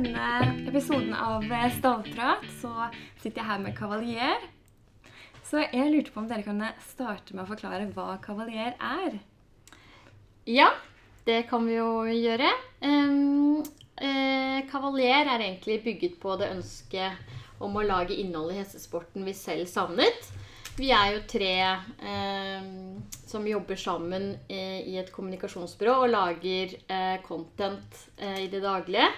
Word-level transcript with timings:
denne 0.00 0.68
episoden 0.68 1.12
av 1.12 1.44
Stavprat 1.74 2.44
så 2.60 2.70
sitter 3.20 3.42
jeg 3.42 3.48
her 3.50 3.58
med 3.60 3.74
Kavalier. 3.76 4.44
Så 5.44 5.60
jeg 5.60 5.90
lurte 5.92 6.14
på 6.14 6.22
om 6.22 6.28
dere 6.30 6.44
kan 6.46 6.62
starte 6.86 7.34
med 7.34 7.44
å 7.44 7.50
forklare 7.50 7.88
hva 7.92 8.14
Kavalier 8.24 8.78
er. 8.78 9.18
Ja, 10.48 10.70
det 11.26 11.42
kan 11.50 11.66
vi 11.68 11.76
jo 11.76 12.06
gjøre. 12.08 12.48
Um, 12.80 13.60
eh, 14.00 14.62
Kavalier 14.70 15.28
er 15.34 15.44
egentlig 15.50 15.82
bygget 15.84 16.16
på 16.22 16.38
det 16.40 16.48
ønsket 16.54 17.60
om 17.60 17.76
å 17.76 17.84
lage 17.84 18.16
innhold 18.16 18.54
i 18.54 18.60
hestesporten 18.62 19.26
vi 19.28 19.36
selv 19.36 19.68
savnet. 19.68 20.30
Vi 20.78 20.88
er 20.96 21.18
jo 21.18 21.26
tre 21.28 21.52
eh, 21.60 22.72
som 23.28 23.44
jobber 23.44 23.76
sammen 23.76 24.32
eh, 24.48 24.80
i 24.80 24.96
et 25.02 25.12
kommunikasjonsbyrå 25.12 25.98
og 26.06 26.14
lager 26.14 26.72
eh, 26.88 27.20
content 27.26 28.00
eh, 28.16 28.46
i 28.46 28.48
det 28.48 28.64
daglige. 28.64 29.10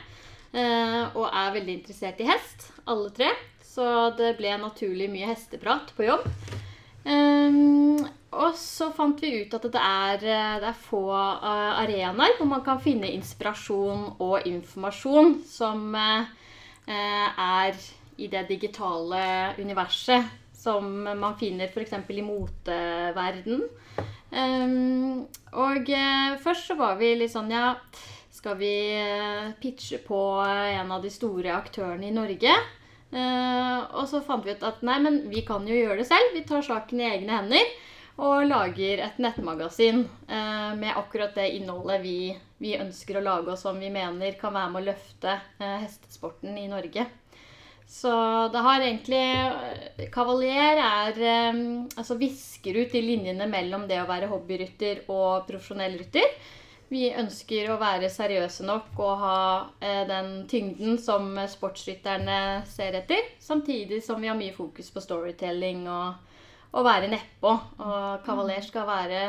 Eh, 0.52 1.04
og 1.16 1.30
er 1.32 1.54
veldig 1.54 1.78
interessert 1.78 2.20
i 2.20 2.28
hest, 2.28 2.66
alle 2.84 3.12
tre. 3.16 3.30
Så 3.64 3.84
det 4.18 4.34
ble 4.36 4.52
naturlig 4.60 5.08
mye 5.12 5.30
hesteprat 5.30 5.94
på 5.96 6.04
jobb. 6.04 6.26
Um, 7.02 8.04
og 8.30 8.52
så 8.56 8.90
fant 8.94 9.18
vi 9.24 9.32
ut 9.42 9.54
at 9.56 9.64
det 9.74 9.80
er, 9.80 10.20
det 10.60 10.68
er 10.68 10.76
få 10.84 11.00
uh, 11.10 11.80
arenaer 11.80 12.36
hvor 12.36 12.46
man 12.46 12.62
kan 12.62 12.78
finne 12.84 13.10
inspirasjon 13.10 14.04
og 14.22 14.46
informasjon 14.46 15.40
som 15.48 15.96
er 15.96 17.80
i 18.22 18.28
det 18.30 18.44
digitale 18.52 19.24
universet 19.58 20.30
som 20.54 20.86
man 21.02 21.34
finner 21.40 21.72
f.eks. 21.72 21.96
i 22.06 22.22
moteverden. 22.22 23.66
Um, 24.30 25.26
og 25.58 25.90
først 26.44 26.70
så 26.70 26.78
var 26.78 27.00
vi 27.00 27.14
litt 27.18 27.34
sånn 27.34 27.50
Ja, 27.52 27.74
skal 28.42 28.56
vi 28.58 28.74
uh, 28.98 29.52
pitche 29.62 29.98
på 30.02 30.18
en 30.42 30.92
av 30.92 31.02
de 31.02 31.10
store 31.14 31.52
aktørene 31.54 32.08
i 32.08 32.14
Norge? 32.14 32.50
Uh, 33.12 33.86
og 34.00 34.08
så 34.10 34.18
fant 34.26 34.42
vi 34.42 34.56
ut 34.56 34.64
at 34.66 34.80
nei, 34.82 34.96
men 35.04 35.20
vi 35.30 35.44
kan 35.46 35.62
jo 35.68 35.76
gjøre 35.76 36.00
det 36.00 36.08
selv. 36.08 36.32
Vi 36.34 36.42
tar 36.48 36.64
saken 36.66 37.04
i 37.04 37.06
egne 37.06 37.36
hender 37.38 37.70
og 38.22 38.48
lager 38.48 39.04
et 39.06 39.20
nettmagasin 39.22 40.02
med 40.28 40.98
akkurat 41.00 41.32
det 41.32 41.46
innholdet 41.56 42.02
vi, 42.02 42.34
vi, 42.60 42.74
ønsker 42.76 43.16
å 43.16 43.22
lage, 43.24 43.54
og 43.54 43.58
som 43.58 43.78
vi 43.80 43.88
mener 43.90 44.36
kan 44.38 44.52
være 44.52 44.68
med 44.74 44.82
å 44.82 44.88
løfte 44.90 45.36
hestesporten 45.80 46.58
i 46.60 46.66
Norge. 46.68 47.06
Så 47.88 48.12
det 48.52 48.62
har 48.66 48.84
egentlig 48.84 50.10
Kavalier 50.12 50.82
er 50.84 51.22
Altså 51.96 52.18
visker 52.20 52.82
ut 52.82 52.92
de 52.92 53.00
linjene 53.02 53.48
mellom 53.48 53.88
det 53.88 54.02
å 54.04 54.10
være 54.12 54.28
hobbyrytter 54.30 55.06
og 55.08 55.48
profesjonell 55.48 55.96
rytter. 56.04 56.36
Vi 56.92 57.06
ønsker 57.16 57.70
å 57.72 57.78
være 57.80 58.10
seriøse 58.12 58.66
nok 58.68 58.98
og 59.00 59.22
ha 59.22 59.36
eh, 59.80 60.02
den 60.08 60.42
tyngden 60.50 60.98
som 61.00 61.30
sportsrytterne 61.48 62.66
ser 62.68 62.98
etter. 63.00 63.32
Samtidig 63.40 64.02
som 64.04 64.20
vi 64.20 64.28
har 64.28 64.36
mye 64.36 64.52
fokus 64.52 64.92
på 64.92 65.00
storytelling 65.00 65.86
og, 65.88 66.36
å 66.72 66.84
være 66.84 67.08
nedpå. 67.12 67.54
Og 67.80 68.20
Kavalier 68.26 68.64
skal 68.64 68.86
være 68.88 69.24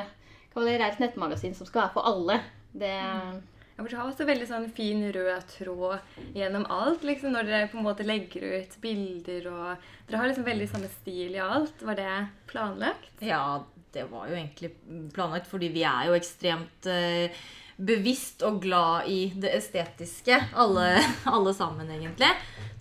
Kavaler 0.54 0.84
er 0.84 0.92
et 0.92 1.02
nettmagasin 1.02 1.56
som 1.58 1.68
skal 1.68 1.86
være 1.86 1.96
for 1.96 2.12
alle. 2.12 2.38
Det 2.74 2.94
mm 3.00 3.42
ja, 3.74 3.82
for 3.82 3.90
Dere 3.90 4.02
har 4.04 4.10
også 4.12 4.26
veldig 4.28 4.46
sånn 4.46 4.66
fin 4.78 5.02
rød 5.16 5.46
tråd 5.50 6.36
gjennom 6.38 6.66
alt. 6.70 7.04
liksom, 7.04 7.34
Når 7.34 7.48
dere 7.50 7.70
på 7.72 7.80
en 7.80 7.88
måte 7.88 8.06
legger 8.06 8.60
ut 8.60 8.76
bilder 8.82 9.48
og 9.50 9.88
Dere 10.08 10.20
har 10.20 10.30
liksom 10.30 10.46
veldig 10.46 10.68
samme 10.70 10.90
stil 10.94 11.34
i 11.34 11.42
alt. 11.42 11.82
Var 11.82 11.98
det 11.98 12.12
planlagt? 12.52 13.24
Ja, 13.26 13.64
det 13.94 14.08
var 14.12 14.30
jo 14.30 14.38
egentlig 14.38 14.72
planlagt, 15.14 15.50
fordi 15.50 15.70
vi 15.74 15.84
er 15.88 16.10
jo 16.10 16.18
ekstremt 16.18 16.90
uh, 16.90 17.44
bevisst 17.78 18.44
og 18.46 18.60
glad 18.64 19.10
i 19.10 19.20
det 19.36 19.52
estetiske. 19.58 20.38
Alle, 20.60 20.88
alle, 21.36 21.54
sammen, 21.58 21.90
egentlig. 21.90 22.30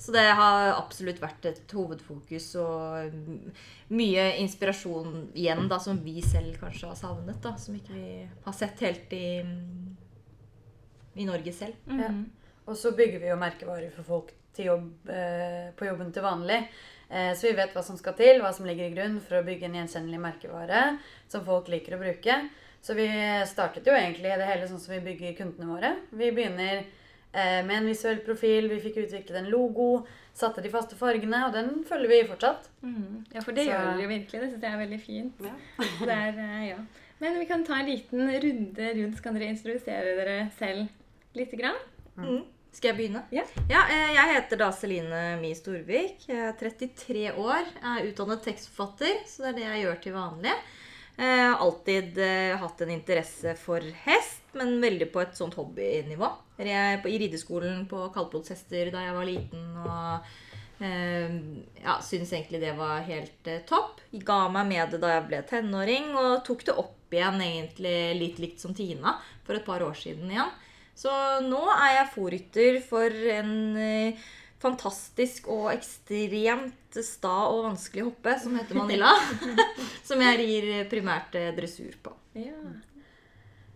Så 0.00 0.12
det 0.14 0.26
har 0.38 0.74
absolutt 0.74 1.22
vært 1.22 1.46
et 1.48 1.76
hovedfokus 1.76 2.50
og 2.60 3.16
mye 3.92 4.26
inspirasjon 4.42 5.28
igjen 5.38 5.68
da, 5.70 5.78
som 5.80 6.00
vi 6.04 6.18
selv 6.24 6.58
kanskje 6.60 6.90
har 6.90 6.98
savnet. 6.98 7.40
da, 7.44 7.56
Som 7.56 7.78
ikke 7.78 7.96
vi 7.96 8.06
har 8.44 8.56
sett 8.56 8.84
helt 8.84 9.12
i 9.16 9.26
i 11.14 11.24
Norge 11.24 11.52
selv. 11.52 11.74
Mm 11.86 12.00
-hmm. 12.00 12.02
ja. 12.02 12.24
Og 12.64 12.76
så 12.76 12.92
bygger 12.92 13.18
vi 13.18 13.28
jo 13.28 13.36
merkevarer 13.36 13.90
for 13.90 14.02
folk 14.02 14.32
jobb, 14.56 15.08
eh, 15.08 15.74
på 15.76 15.84
jobben 15.84 16.12
til 16.12 16.22
vanlig. 16.22 16.68
Eh, 17.12 17.34
så 17.36 17.50
vi 17.50 17.56
vet 17.58 17.74
hva 17.76 17.82
som 17.84 17.98
skal 18.00 18.16
til, 18.16 18.40
hva 18.40 18.54
som 18.56 18.64
ligger 18.64 18.88
i 18.88 18.94
grunn 18.94 19.18
for 19.20 19.38
å 19.38 19.44
bygge 19.44 19.68
en 19.68 19.76
gjenkjennelig 19.82 20.20
merkevare 20.22 20.82
som 21.28 21.44
folk 21.44 21.68
liker 21.68 21.98
å 21.98 22.00
bruke. 22.00 22.38
Så 22.82 22.96
vi 22.98 23.06
startet 23.46 23.86
jo 23.86 23.94
egentlig 23.94 24.32
det 24.40 24.48
hele 24.48 24.66
sånn 24.66 24.80
som 24.82 24.94
vi 24.96 25.02
bygger 25.04 25.36
kundene 25.38 25.68
våre. 25.70 25.92
Vi 26.10 26.30
begynner 26.34 26.80
eh, 26.80 27.60
med 27.66 27.76
en 27.76 27.90
visuell 27.90 28.22
profil, 28.24 28.70
vi 28.72 28.80
fikk 28.82 29.02
utviklet 29.04 29.42
en 29.42 29.52
logo, 29.52 30.06
satte 30.34 30.64
de 30.64 30.72
faste 30.72 30.96
fargene, 30.98 31.44
og 31.46 31.54
den 31.54 31.84
følger 31.86 32.10
vi 32.10 32.22
fortsatt. 32.32 32.66
Mm. 32.80 33.20
Ja, 33.36 33.44
for 33.44 33.52
det 33.54 33.68
så. 33.68 33.74
gjør 33.74 33.86
dere 33.92 34.08
virkelig. 34.14 34.40
Det 34.40 34.50
syns 34.54 34.66
jeg 34.66 34.72
er 34.72 34.82
veldig 34.86 35.00
fint. 35.04 35.44
Ja. 35.44 35.54
er, 36.16 36.42
eh, 36.46 36.64
ja. 36.72 36.80
Men 37.22 37.38
vi 37.38 37.46
kan 37.46 37.62
ta 37.68 37.76
en 37.78 37.92
liten 37.92 38.24
runde 38.46 38.90
rundt, 38.96 39.20
så 39.20 39.28
kan 39.28 39.38
dere 39.38 39.52
introdusere 39.52 40.16
dere 40.18 40.40
selv 40.56 41.36
lite 41.38 41.60
grann. 41.60 41.78
Mm. 42.16 42.40
Skal 42.72 42.92
jeg 42.92 42.96
begynne? 42.96 43.20
Ja. 43.34 43.42
ja. 43.68 43.82
Eh, 43.92 44.14
jeg 44.16 44.28
heter 44.32 44.60
da 44.62 44.70
Celine 44.72 45.22
Mie 45.42 45.56
Storvik. 45.56 46.24
Jeg 46.24 46.38
er 46.48 46.54
33 46.56 47.26
år. 47.36 47.66
Jeg 47.68 47.90
er 47.90 48.06
utdannet 48.08 48.46
tekstforfatter, 48.46 49.18
så 49.28 49.44
det 49.44 49.50
er 49.50 49.58
det 49.58 49.66
jeg 49.66 49.82
gjør 49.82 49.98
til 50.06 50.16
vanlig. 50.16 50.54
Jeg 51.12 51.42
har 51.42 51.58
alltid 51.60 52.16
uh, 52.16 52.54
hatt 52.62 52.80
en 52.80 52.90
interesse 52.94 53.52
for 53.60 53.84
hest, 54.06 54.40
men 54.56 54.78
veldig 54.80 55.10
på 55.12 55.20
et 55.20 55.36
sånt 55.36 55.58
hobbynivå. 55.60 56.30
Jeg 56.56 56.72
er 56.72 57.04
i 57.04 57.18
rideskolen 57.20 57.84
på 57.90 58.06
kaldblodshester 58.14 58.88
da 58.94 59.04
jeg 59.04 59.18
var 59.18 59.28
liten. 59.28 59.68
og 59.84 60.32
ja, 60.82 61.98
Syns 62.02 62.32
egentlig 62.32 62.58
det 62.64 62.72
var 62.74 63.04
helt 63.06 63.50
topp. 63.68 64.00
Jeg 64.10 64.24
ga 64.26 64.48
meg 64.50 64.72
med 64.72 64.96
det 64.96 65.02
da 65.04 65.12
jeg 65.12 65.28
ble 65.28 65.42
tenåring, 65.46 66.08
og 66.16 66.40
tok 66.48 66.64
det 66.66 66.74
opp 66.80 67.14
igjen 67.14 67.44
egentlig 67.44 67.96
litt 68.18 68.40
likt 68.42 68.64
som 68.64 68.72
Tina 68.74 69.18
for 69.44 69.60
et 69.60 69.68
par 69.68 69.84
år 69.84 69.94
siden 70.00 70.32
igjen. 70.32 70.50
Så 70.98 71.12
nå 71.46 71.62
er 71.72 71.96
jeg 71.96 72.12
fòrrytter 72.14 72.78
for 72.84 73.18
en 73.32 73.52
eh, 73.80 74.22
fantastisk 74.62 75.48
og 75.50 75.70
ekstremt 75.72 77.00
sta 77.02 77.34
og 77.50 77.64
vanskelig 77.70 78.06
hoppe 78.10 78.36
som 78.42 78.56
heter 78.58 78.78
Manila. 78.78 79.12
som 80.08 80.22
jeg 80.22 80.40
rir 80.40 80.72
primært 80.92 81.36
eh, 81.38 81.52
dressur 81.56 81.96
på. 82.04 82.14
Ja. 82.38 82.58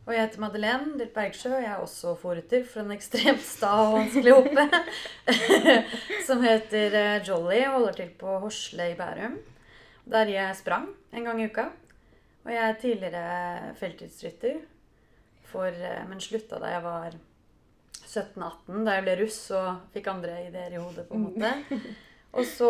Og 0.07 0.13
jeg 0.15 0.23
heter 0.23 0.43
Madeleine 0.45 0.93
Dilt 1.01 1.17
Bergsjø, 1.17 1.51
og 1.57 1.65
jeg 1.65 1.73
er 1.73 1.83
også 1.83 2.13
fòrrytter 2.21 2.63
for 2.69 2.85
en 2.85 2.95
ekstremt 2.95 3.43
sta 3.43 3.73
og 3.89 3.97
vanskelig 3.97 4.37
hoppe. 4.37 4.69
som 6.29 6.45
heter 6.47 7.01
eh, 7.01 7.19
Jolly 7.27 7.65
og 7.65 7.81
holder 7.81 7.99
til 8.03 8.15
på 8.21 8.39
Horsle 8.45 8.93
i 8.93 8.97
Bærum. 8.99 9.41
Der 10.07 10.31
jeg 10.31 10.61
sprang 10.61 10.93
en 11.11 11.27
gang 11.27 11.43
i 11.43 11.51
uka. 11.51 11.67
Og 12.47 12.53
jeg 12.55 12.63
er 12.63 12.79
tidligere 12.79 13.75
feltidsrytter 13.81 14.61
for, 15.51 15.69
eh, 15.69 16.03
men 16.09 16.23
slutta 16.23 16.61
da 16.63 16.73
jeg 16.75 16.85
var 16.85 17.17
17-18, 18.07 18.85
da 18.87 18.97
jeg 18.97 19.07
ble 19.07 19.17
russ 19.21 19.39
og 19.57 19.93
fikk 19.95 20.11
andre 20.13 20.41
ideer 20.47 20.77
i 20.77 20.81
hodet. 20.83 21.07
på 21.09 21.19
en 21.19 21.29
måte. 21.29 21.55
Og 22.37 22.45
så 22.45 22.69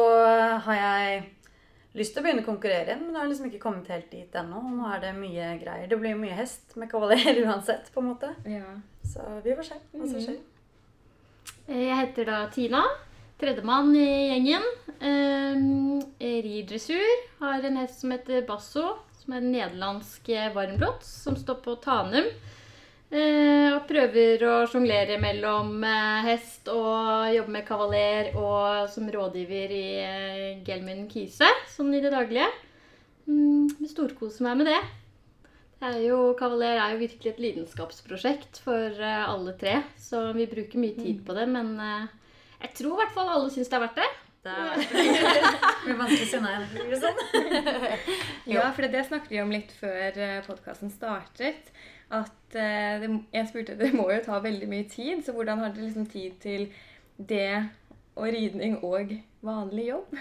har 0.63 0.77
jeg 0.79 1.23
lyst 1.97 2.13
til 2.15 2.23
å 2.23 2.27
begynne 2.27 2.45
å 2.45 2.47
konkurrere 2.47 2.93
igjen, 2.93 3.01
men 3.03 3.15
det 3.15 3.19
har 3.23 3.31
liksom 3.31 3.49
ikke 3.49 3.63
kommet 3.63 3.89
helt 3.91 4.11
dit 4.13 4.37
ennå. 4.39 4.61
Nå 4.77 4.91
er 4.95 5.01
det 5.03 5.15
mye 5.17 5.49
greier. 5.59 5.89
Det 5.91 5.99
blir 5.99 6.19
mye 6.19 6.37
hest 6.37 6.77
med 6.79 6.91
kavaler 6.93 7.41
uansett, 7.47 7.91
på 7.95 8.03
en 8.03 8.13
måte. 8.13 8.31
Ja. 8.47 8.77
Så 9.07 9.25
vi 9.43 9.57
får 9.57 9.71
se 9.71 9.81
hva 9.97 10.11
som 10.13 10.23
skjer. 10.23 10.39
Jeg 11.67 11.99
heter 11.99 12.29
da 12.31 12.45
Tina. 12.55 12.85
Tredjemann 13.41 13.91
i 13.99 14.07
gjengen. 14.31 14.63
Um, 15.01 15.99
rir 16.21 16.69
dressur. 16.69 17.25
Har 17.41 17.67
en 17.67 17.81
hest 17.83 18.05
som 18.05 18.15
heter 18.15 18.47
Basso, 18.49 18.95
som 19.19 19.35
er 19.35 19.43
en 19.43 19.51
nederlandsk 19.53 20.31
varmblått, 20.55 21.05
som 21.05 21.37
står 21.37 21.59
på 21.65 21.75
Tanum. 21.85 22.31
Eh, 23.07 23.69
og 23.71 23.85
prøver 23.87 24.43
å 24.43 24.55
sjonglere 24.67 25.21
mellom 25.23 25.79
eh, 25.87 26.27
hest 26.27 26.67
og 26.73 27.31
jobbe 27.31 27.53
med 27.55 27.67
kavaler 27.69 28.33
og 28.35 28.89
som 28.91 29.07
rådgiver 29.07 29.75
i 29.77 29.85
eh, 30.03 30.65
Gelmund 30.67 31.07
Kise, 31.13 31.47
sånn 31.71 31.95
i 31.95 32.03
det 32.03 32.11
daglige. 32.11 32.51
Mm, 33.31 33.71
Storkoser 33.87 34.49
meg 34.49 34.59
med 34.59 34.71
det. 34.73 34.83
det 35.79 35.93
er 35.93 36.03
jo, 36.09 36.19
kavaler 36.39 36.83
er 36.83 36.97
jo 36.97 37.03
virkelig 37.05 37.33
et 37.33 37.43
lidenskapsprosjekt 37.47 38.59
for 38.67 38.99
alle 39.07 39.55
tre, 39.61 39.79
så 40.03 40.33
vi 40.35 40.51
bruker 40.51 40.83
mye 40.83 40.99
tid 40.99 41.23
på 41.27 41.39
det. 41.39 41.47
Men 41.55 41.77
jeg 41.79 42.75
tror 42.75 42.97
i 42.97 43.03
hvert 43.05 43.15
fall 43.15 43.31
alle 43.31 43.55
syns 43.55 43.71
det 43.71 43.79
er 43.79 43.87
verdt 43.87 44.01
det. 44.03 44.13
Det 44.47 44.55
blir 45.83 45.99
vanskelig 45.99 46.27
å 46.27 46.31
si 46.31 46.39
nei. 46.43 46.99
Sånn. 47.03 47.19
ja, 48.55 48.69
for 48.75 48.87
det 48.87 49.03
snakket 49.09 49.35
vi 49.35 49.43
om 49.43 49.55
litt 49.55 49.75
før 49.79 50.23
podkasten 50.47 50.91
startet 50.95 51.71
at 52.11 52.55
eh, 52.55 53.01
det, 53.03 53.11
Jeg 53.33 53.49
spurte 53.51 53.79
det 53.83 53.93
må 53.95 54.11
jo 54.13 54.23
ta 54.25 54.41
veldig 54.41 54.69
mye 54.71 54.89
tid, 54.91 55.25
så 55.25 55.35
hvordan 55.37 55.65
har 55.65 55.75
dere 55.75 55.89
liksom 55.89 56.07
tid 56.07 56.41
til 56.43 56.69
det 57.17 57.69
og 58.17 58.29
ridning 58.33 58.79
og 58.85 59.13
vanlig 59.45 59.89
jobb? 59.91 60.19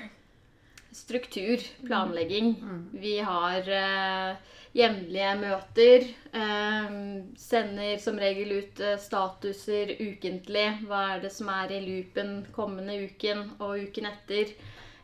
struktur, 0.95 1.59
planlegging. 1.85 2.55
Vi 2.91 3.17
har 3.19 3.67
eh, 3.69 4.35
jevnlige 4.75 5.33
møter. 5.41 6.07
Eh, 6.31 6.95
sender 7.39 7.97
som 8.01 8.19
regel 8.21 8.53
ut 8.61 8.79
eh, 8.79 8.95
statuser 9.01 9.95
ukentlig. 9.99 10.67
Hva 10.87 11.01
er 11.15 11.25
det 11.25 11.33
som 11.35 11.51
er 11.51 11.75
i 11.75 11.81
loopen 11.83 12.37
kommende 12.55 12.95
uken 13.09 13.43
og 13.59 13.89
uken 13.89 14.07
etter? 14.11 14.55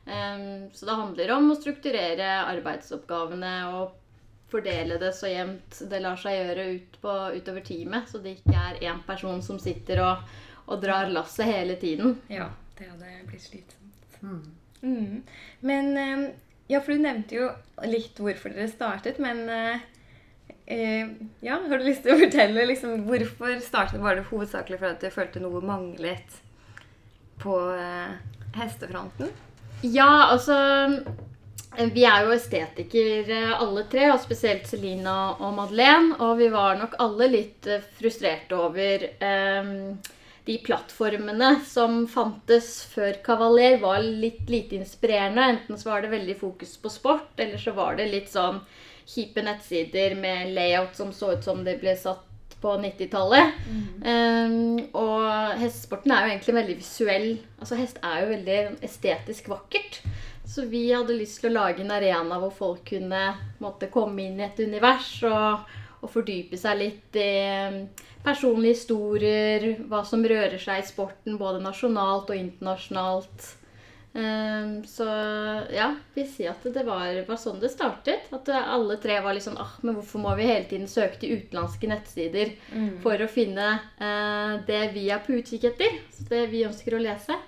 Eh, 0.08 0.46
så 0.72 0.88
det 0.88 1.00
handler 1.02 1.36
om 1.36 1.52
å 1.52 1.60
strukturere 1.60 2.38
arbeidsoppgavene 2.46 3.56
og 3.76 3.98
fordele 4.52 4.98
det 5.02 5.14
så 5.16 5.30
jevnt 5.32 5.82
det 5.90 6.00
lar 6.04 6.20
seg 6.20 6.36
gjøre 6.38 6.66
ut 6.76 6.98
på, 7.04 7.18
utover 7.38 7.64
teamet, 7.66 8.10
så 8.12 8.20
det 8.24 8.38
ikke 8.40 8.56
er 8.60 8.82
én 8.92 9.02
person 9.08 9.42
som 9.46 9.60
sitter 9.62 10.02
og, 10.04 10.26
og 10.68 10.82
drar 10.84 11.10
lasset 11.12 11.48
hele 11.50 11.78
tiden. 11.82 12.18
Ja, 12.32 12.50
det 12.78 12.90
hadde 12.92 13.14
blitt 13.30 13.46
slitsomt. 13.46 14.52
Mm. 14.82 15.22
Men 15.66 15.98
eh, 15.98 16.24
Ja, 16.72 16.80
for 16.80 16.96
du 16.96 17.02
nevnte 17.04 17.36
jo 17.36 17.50
litt 17.84 18.20
hvorfor 18.22 18.54
dere 18.54 18.70
startet, 18.72 19.18
men 19.20 19.42
eh, 19.52 19.82
eh, 20.72 21.10
ja, 21.44 21.58
har 21.68 21.82
du 21.82 21.84
lyst 21.84 22.06
til 22.06 22.16
å 22.16 22.22
fortelle 22.22 22.64
liksom, 22.70 23.02
hvorfor 23.10 23.58
startet? 23.66 24.00
Var 24.00 24.16
det 24.22 24.30
hovedsakelig 24.30 24.80
fordi 24.80 25.10
du 25.10 25.16
følte 25.16 25.42
noe 25.44 25.60
manglet 25.66 26.38
på 27.44 27.58
eh, 27.76 28.14
hestefronten? 28.56 29.34
Ja, 29.84 30.30
altså 30.32 30.56
Vi 31.72 32.04
er 32.04 32.26
jo 32.26 32.34
estetikere 32.36 33.56
alle 33.56 33.86
tre, 33.92 34.10
og 34.12 34.20
spesielt 34.20 34.68
Selina 34.68 35.34
og 35.40 35.54
Madeleine. 35.56 36.18
Og 36.20 36.36
vi 36.42 36.50
var 36.52 36.76
nok 36.80 36.98
alle 37.00 37.30
litt 37.32 37.68
eh, 37.70 37.86
frustrerte 38.00 38.58
over 38.60 39.06
eh, 39.08 39.72
de 40.46 40.58
plattformene 40.66 41.54
som 41.68 42.04
fantes 42.12 42.74
før 42.92 43.22
Kavaler, 43.24 43.78
var 43.82 44.02
litt 44.04 44.50
lite 44.52 44.82
inspirerende. 44.82 45.48
Enten 45.56 45.80
så 45.80 45.94
var 45.94 46.04
det 46.04 46.12
veldig 46.16 46.38
fokus 46.42 46.76
på 46.82 46.92
sport, 46.92 47.32
eller 47.38 47.62
så 47.62 47.76
var 47.78 47.96
det 48.00 48.10
litt 48.12 48.32
sånn 48.32 48.60
kjipe 49.08 49.44
nettsider 49.44 50.16
med 50.20 50.52
layout 50.56 50.96
som 50.98 51.14
så 51.16 51.36
ut 51.36 51.46
som 51.46 51.64
det 51.66 51.80
ble 51.82 51.96
satt 52.00 52.28
på 52.62 52.76
90-tallet. 52.78 53.56
Um, 54.06 54.78
og 54.98 55.58
hestesporten 55.62 56.14
er 56.14 56.26
jo 56.26 56.34
egentlig 56.36 56.58
veldig 56.60 56.76
visuell. 56.78 57.30
Altså 57.58 57.80
Hest 57.80 57.98
er 58.06 58.20
jo 58.22 58.30
veldig 58.36 58.60
estetisk 58.86 59.50
vakkert. 59.50 60.02
Så 60.52 60.66
vi 60.68 60.90
hadde 60.92 61.16
lyst 61.16 61.40
til 61.40 61.52
å 61.52 61.62
lage 61.62 61.80
en 61.80 61.94
arena 61.96 62.36
hvor 62.42 62.52
folk 62.52 62.84
kunne 62.90 63.22
måtte 63.64 63.88
komme 63.92 64.26
inn 64.26 64.42
i 64.42 64.44
et 64.50 64.58
univers 64.60 65.14
og, 65.24 65.62
og 66.04 66.12
fordype 66.12 66.60
seg 66.60 66.82
litt 66.82 67.16
i 67.16 67.30
um, 67.72 67.78
personlige 68.26 68.82
historier, 68.82 69.68
hva 69.88 70.02
som 70.08 70.26
rører 70.28 70.60
seg 70.60 70.82
i 70.82 70.90
sporten 70.90 71.38
både 71.40 71.62
nasjonalt 71.64 72.34
og 72.34 72.42
internasjonalt. 72.42 73.48
Um, 74.12 74.82
så 74.84 75.08
ja, 75.72 75.88
vi 76.18 76.28
sier 76.28 76.52
at 76.52 76.68
det 76.68 76.84
var, 76.84 77.22
var 77.30 77.40
sånn 77.40 77.64
det 77.64 77.72
startet. 77.72 78.28
At 78.36 78.52
alle 78.60 79.00
tre 79.00 79.22
var 79.24 79.38
litt 79.38 79.48
sånn 79.48 79.62
ah, 79.62 79.78
men 79.88 79.96
hvorfor 79.96 80.26
må 80.26 80.36
vi 80.36 80.50
hele 80.52 80.68
tiden 80.68 80.92
søke 80.92 81.22
til 81.22 81.38
utenlandske 81.40 81.94
nettsider 81.94 82.52
for 83.06 83.24
å 83.24 83.32
finne 83.32 83.72
uh, 84.04 84.60
det 84.68 84.84
vi 85.00 85.08
er 85.16 85.24
på 85.24 85.40
utkikk 85.40 85.72
etter? 85.72 85.96
Det 86.28 86.44
vi 86.52 86.68
ønsker 86.68 87.00
å 87.00 87.04
lese. 87.08 87.40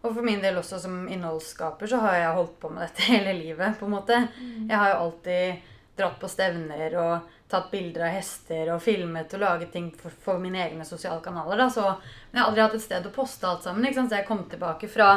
Og 0.00 0.14
for 0.14 0.24
min 0.24 0.40
del 0.40 0.56
også 0.56 0.78
som 0.80 1.02
innholdsskaper 1.12 1.90
så 1.90 2.00
har 2.04 2.16
jeg 2.16 2.36
holdt 2.38 2.56
på 2.62 2.70
med 2.72 2.86
dette 2.86 3.08
hele 3.12 3.34
livet. 3.36 3.78
på 3.78 3.88
en 3.88 3.96
måte. 3.98 4.22
Jeg 4.68 4.76
har 4.76 4.94
jo 4.94 5.02
alltid 5.04 5.68
dratt 6.00 6.20
på 6.20 6.28
stevner 6.32 6.94
og 6.96 7.36
tatt 7.50 7.66
bilder 7.70 8.06
av 8.06 8.14
hester 8.14 8.70
og 8.72 8.80
filmet 8.82 9.34
og 9.34 9.42
laget 9.42 9.72
ting 9.74 9.90
for, 9.98 10.14
for 10.22 10.38
mine 10.40 10.60
egne 10.62 10.86
sosiale 10.86 11.20
kanaler. 11.20 11.58
da, 11.58 11.66
så 11.70 11.82
Men 11.82 12.38
jeg 12.38 12.40
har 12.40 12.48
aldri 12.48 12.62
hatt 12.62 12.78
et 12.78 12.86
sted 12.86 13.06
å 13.06 13.12
poste 13.12 13.48
alt 13.48 13.66
sammen. 13.66 13.92
Så 13.92 14.16
jeg 14.16 14.26
kom 14.28 14.44
tilbake 14.48 14.88
fra 14.88 15.10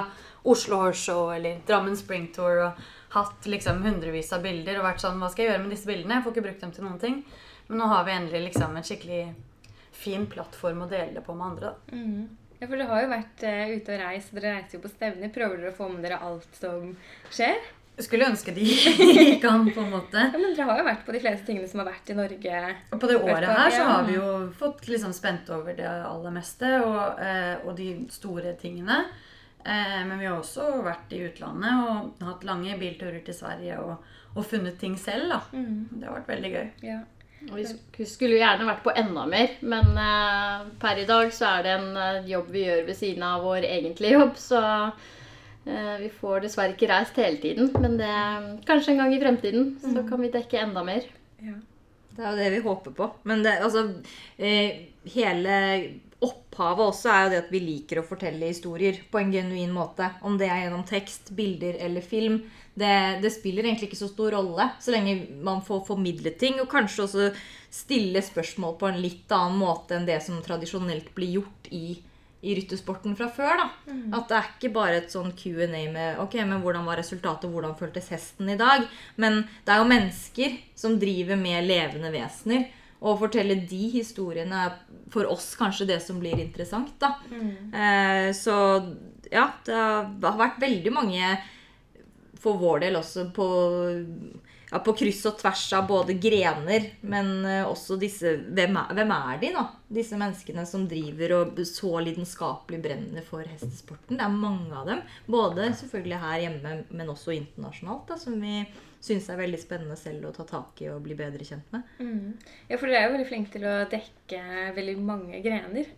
Oslo 0.44 0.81
Horse 0.81 1.15
eller 1.35 1.62
Drammen 1.68 1.95
Spring 1.95 2.27
Tour 2.35 2.65
og 2.65 2.83
hatt 3.13 3.45
liksom 3.45 3.83
hundrevis 3.85 4.33
av 4.33 4.41
bilder 4.41 4.80
og 4.80 4.88
vært 4.89 5.03
sånn 5.03 5.19
Hva 5.21 5.30
skal 5.30 5.45
jeg 5.45 5.51
gjøre 5.53 5.63
med 5.63 5.75
disse 5.75 5.88
bildene? 5.88 6.18
Jeg 6.18 6.25
får 6.25 6.33
ikke 6.33 6.47
brukt 6.50 6.62
dem 6.65 6.71
til 6.75 6.88
noen 6.88 7.00
ting. 7.00 7.24
Men 7.68 7.80
nå 7.80 7.89
har 7.94 8.03
vi 8.03 8.18
endelig 8.18 8.47
liksom 8.50 8.75
en 8.75 8.83
skikkelig 8.83 9.24
fin 9.94 10.25
plattform 10.27 10.81
å 10.83 10.89
dele 10.89 11.13
det 11.13 11.24
på 11.24 11.35
med 11.38 11.53
andre. 11.53 11.69
da. 11.69 11.97
Ja, 12.63 12.68
for 12.69 12.80
dere 12.80 12.88
har 12.88 13.01
jo 13.04 13.07
vært 13.12 13.42
uh, 13.44 13.71
ute 13.75 13.92
og 13.92 13.98
reist. 14.00 14.30
Dere 14.31 14.51
reiser 14.56 14.77
jo 14.77 14.83
på 14.86 14.92
stevner. 14.94 15.31
Prøver 15.36 15.57
dere 15.60 15.71
å 15.74 15.75
få 15.75 15.89
med 15.92 16.06
dere 16.06 16.19
alt 16.24 16.54
som 16.56 16.94
skjer? 17.27 17.57
Jeg 17.98 18.06
skulle 18.07 18.30
ønske 18.31 18.54
de 18.56 18.68
kan, 19.44 19.68
på 19.68 19.83
en 19.83 19.92
måte. 19.92 20.21
Ja, 20.31 20.39
men 20.39 20.56
Dere 20.56 20.69
har 20.69 20.80
jo 20.80 20.86
vært 20.88 21.04
på 21.04 21.13
de 21.13 21.19
fleste 21.25 21.50
tingene 21.50 21.68
som 21.68 21.83
har 21.83 21.89
vært 21.92 22.07
i 22.10 22.15
Norge. 22.15 22.62
Og 22.88 23.01
på 23.04 23.10
det 23.12 23.19
året 23.19 23.51
her 23.51 23.75
så 23.75 23.83
har 23.89 24.07
vi 24.07 24.15
jo 24.15 24.30
fått 24.57 24.88
liksom 24.88 25.12
spent 25.13 25.51
over 25.51 25.75
det 25.75 25.92
aller 25.92 26.33
meste 26.33 26.71
og, 26.80 27.19
uh, 27.19 27.68
og 27.68 27.75
de 27.77 27.89
store 28.15 28.56
tingene. 28.63 29.04
Uh, 29.68 30.00
men 30.07 30.16
vi 30.16 30.30
har 30.30 30.39
også 30.39 30.71
vært 30.88 31.12
i 31.13 31.21
utlandet 31.27 31.83
og 31.83 32.25
hatt 32.31 32.48
lange 32.48 32.80
bilturer 32.80 33.19
til 33.27 33.38
Sverige 33.44 33.83
og, 33.83 34.07
og 34.33 34.48
funnet 34.48 34.80
ting 34.80 34.95
selv. 34.95 35.36
da. 35.36 35.44
Det 35.51 36.07
har 36.07 36.16
vært 36.21 36.31
veldig 36.31 36.54
gøy. 36.56 36.66
Ja. 36.94 37.01
Og 37.51 37.60
vi 37.60 38.06
skulle 38.07 38.38
jo 38.38 38.42
gjerne 38.42 38.68
vært 38.69 38.86
på 38.86 38.94
enda 38.98 39.25
mer, 39.30 39.57
men 39.62 39.98
eh, 40.00 40.69
per 40.81 41.01
i 41.01 41.07
dag 41.10 41.34
så 41.36 41.50
er 41.57 41.66
det 41.66 41.74
en 41.75 42.00
eh, 42.00 42.30
jobb 42.31 42.54
vi 42.54 42.63
gjør 42.66 42.86
ved 42.88 42.98
siden 42.98 43.25
av 43.28 43.44
vår 43.45 43.68
egentlige 43.68 44.16
jobb, 44.16 44.38
så 44.40 44.62
eh, 45.68 45.95
vi 46.00 46.10
får 46.22 46.45
dessverre 46.45 46.75
ikke 46.75 46.90
reist 46.92 47.19
hele 47.19 47.42
tiden. 47.44 47.69
Men 47.84 48.00
det, 48.00 48.13
kanskje 48.69 48.95
en 48.95 49.04
gang 49.04 49.13
i 49.13 49.22
fremtiden 49.22 49.75
så 49.84 50.06
kan 50.07 50.24
vi 50.24 50.31
dekke 50.34 50.63
enda 50.63 50.86
mer. 50.88 51.06
Ja. 51.44 51.60
Det 52.13 52.22
er 52.22 52.30
jo 52.30 52.40
det 52.40 52.50
vi 52.54 52.63
håper 52.68 52.94
på. 52.94 53.10
Men 53.30 53.44
det, 53.45 53.57
altså, 53.66 53.88
eh, 54.38 54.84
hele 55.16 55.60
opphavet 56.24 56.86
også 56.86 57.10
er 57.12 57.24
jo 57.24 57.31
det 57.34 57.40
at 57.44 57.52
vi 57.54 57.62
liker 57.64 58.00
å 58.00 58.06
fortelle 58.08 58.50
historier 58.50 59.00
på 59.12 59.20
en 59.20 59.31
genuin 59.34 59.74
måte. 59.74 60.10
Om 60.25 60.38
det 60.40 60.50
er 60.50 60.66
gjennom 60.66 60.86
tekst, 60.88 61.34
bilder 61.36 61.80
eller 61.84 62.06
film. 62.06 62.40
Det, 62.74 62.94
det 63.22 63.31
spiller 63.34 63.68
egentlig 63.68 63.92
ikke 63.92 64.00
så 64.00 64.10
stor 64.10 64.34
rolle, 64.34 64.70
så 64.81 64.94
lenge 64.96 65.18
man 65.46 65.62
får 65.66 65.84
formidlet 65.90 66.40
ting. 66.42 66.58
Og 66.64 66.72
kanskje 66.72 67.06
også 67.06 67.28
stille 67.74 68.24
spørsmål 68.24 68.78
på 68.80 68.90
en 68.90 69.02
litt 69.04 69.31
annen 69.34 69.60
måte 69.62 69.98
enn 69.98 70.10
det 70.10 70.20
som 70.25 70.42
tradisjonelt 70.46 71.14
blir 71.18 71.40
gjort 71.40 71.70
i, 71.74 71.98
i 72.44 72.56
ryttersporten 72.60 73.18
fra 73.19 73.30
før. 73.34 73.64
da. 73.64 73.68
At 74.19 74.30
det 74.30 74.38
er 74.38 74.52
ikke 74.54 74.74
bare 74.76 75.02
et 75.02 75.14
sånn 75.14 75.34
Q&A 75.38 75.68
med 75.68 76.22
ok, 76.24 76.40
men 76.44 76.62
hvordan 76.64 76.86
var 76.88 77.02
resultatet, 77.02 77.50
hvordan 77.52 77.76
føltes 77.80 78.12
hesten 78.14 78.54
i 78.54 78.60
dag? 78.60 78.88
Men 79.22 79.44
det 79.66 79.76
er 79.76 79.84
jo 79.84 79.92
mennesker 79.92 80.58
som 80.78 80.98
driver 81.02 81.40
med 81.40 81.68
levende 81.69 82.14
vesener. 82.14 82.69
Og 83.04 83.10
å 83.14 83.20
fortelle 83.26 83.60
de 83.68 83.82
historiene 83.92 84.66
er 84.66 84.78
for 85.12 85.28
oss 85.28 85.52
kanskje 85.60 85.90
det 85.90 86.00
som 86.02 86.22
blir 86.24 86.40
interessant. 86.40 86.94
da. 87.04 87.18
Eh, 87.76 88.30
så 88.31 88.56
ja, 89.33 89.50
det 89.66 89.76
har 89.76 90.40
vært 90.40 90.62
veldig 90.64 90.94
mange 90.94 91.33
for 92.44 92.60
vår 92.60 92.83
del 92.83 93.00
også 93.00 93.30
på, 93.36 93.48
ja, 94.73 94.80
på 94.81 94.94
kryss 94.97 95.21
og 95.30 95.35
tvers 95.37 95.63
av 95.77 95.85
både 95.89 96.15
grener, 96.18 96.87
men 97.06 97.27
eh, 97.45 97.68
også 97.69 97.97
disse 98.01 98.31
hvem 98.42 98.80
er, 98.81 98.95
hvem 98.97 99.11
er 99.13 99.42
de, 99.44 99.51
da? 99.53 99.65
Disse 99.94 100.18
menneskene 100.18 100.65
som 100.65 100.87
driver 100.89 101.35
og 101.37 101.61
så 101.69 101.92
lidenskapelig 102.01 102.80
brenner 102.81 103.27
for 103.27 103.45
hestesporten. 103.45 104.18
Det 104.18 104.25
er 104.25 104.33
mange 104.33 104.73
av 104.73 104.89
dem. 104.89 105.03
Både 105.30 105.69
selvfølgelig 105.77 106.21
her 106.23 106.42
hjemme, 106.47 106.73
men 106.89 107.13
også 107.13 107.35
internasjonalt, 107.37 108.07
da, 108.09 108.18
som 108.18 108.42
vi 108.42 108.63
syns 109.03 109.30
er 109.30 109.42
veldig 109.44 109.59
spennende 109.61 109.99
selv 109.99 110.30
å 110.30 110.33
ta 110.33 110.47
tak 110.49 110.81
i 110.81 110.89
og 110.89 111.03
bli 111.06 111.18
bedre 111.19 111.45
kjent 111.45 111.69
med. 111.75 111.85
ja, 112.71 112.80
for 112.80 112.87
dere 112.87 113.03
er 113.03 113.09
jo 113.09 113.18
veldig 113.18 113.30
flinke 113.30 113.53
til 113.53 113.68
å 113.69 113.75
dekke 113.92 114.44
veldig 114.80 114.97
mange 115.06 115.44
grener. 115.45 115.92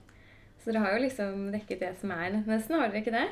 Så 0.60 0.74
dere 0.74 0.84
har 0.84 0.98
jo 0.98 1.04
liksom 1.06 1.52
dekket 1.54 1.84
det 1.86 1.94
som 2.02 2.12
er 2.12 2.42
nesten, 2.42 2.76
har 2.76 2.90
dere 2.90 3.06
ikke 3.06 3.16
det? 3.16 3.30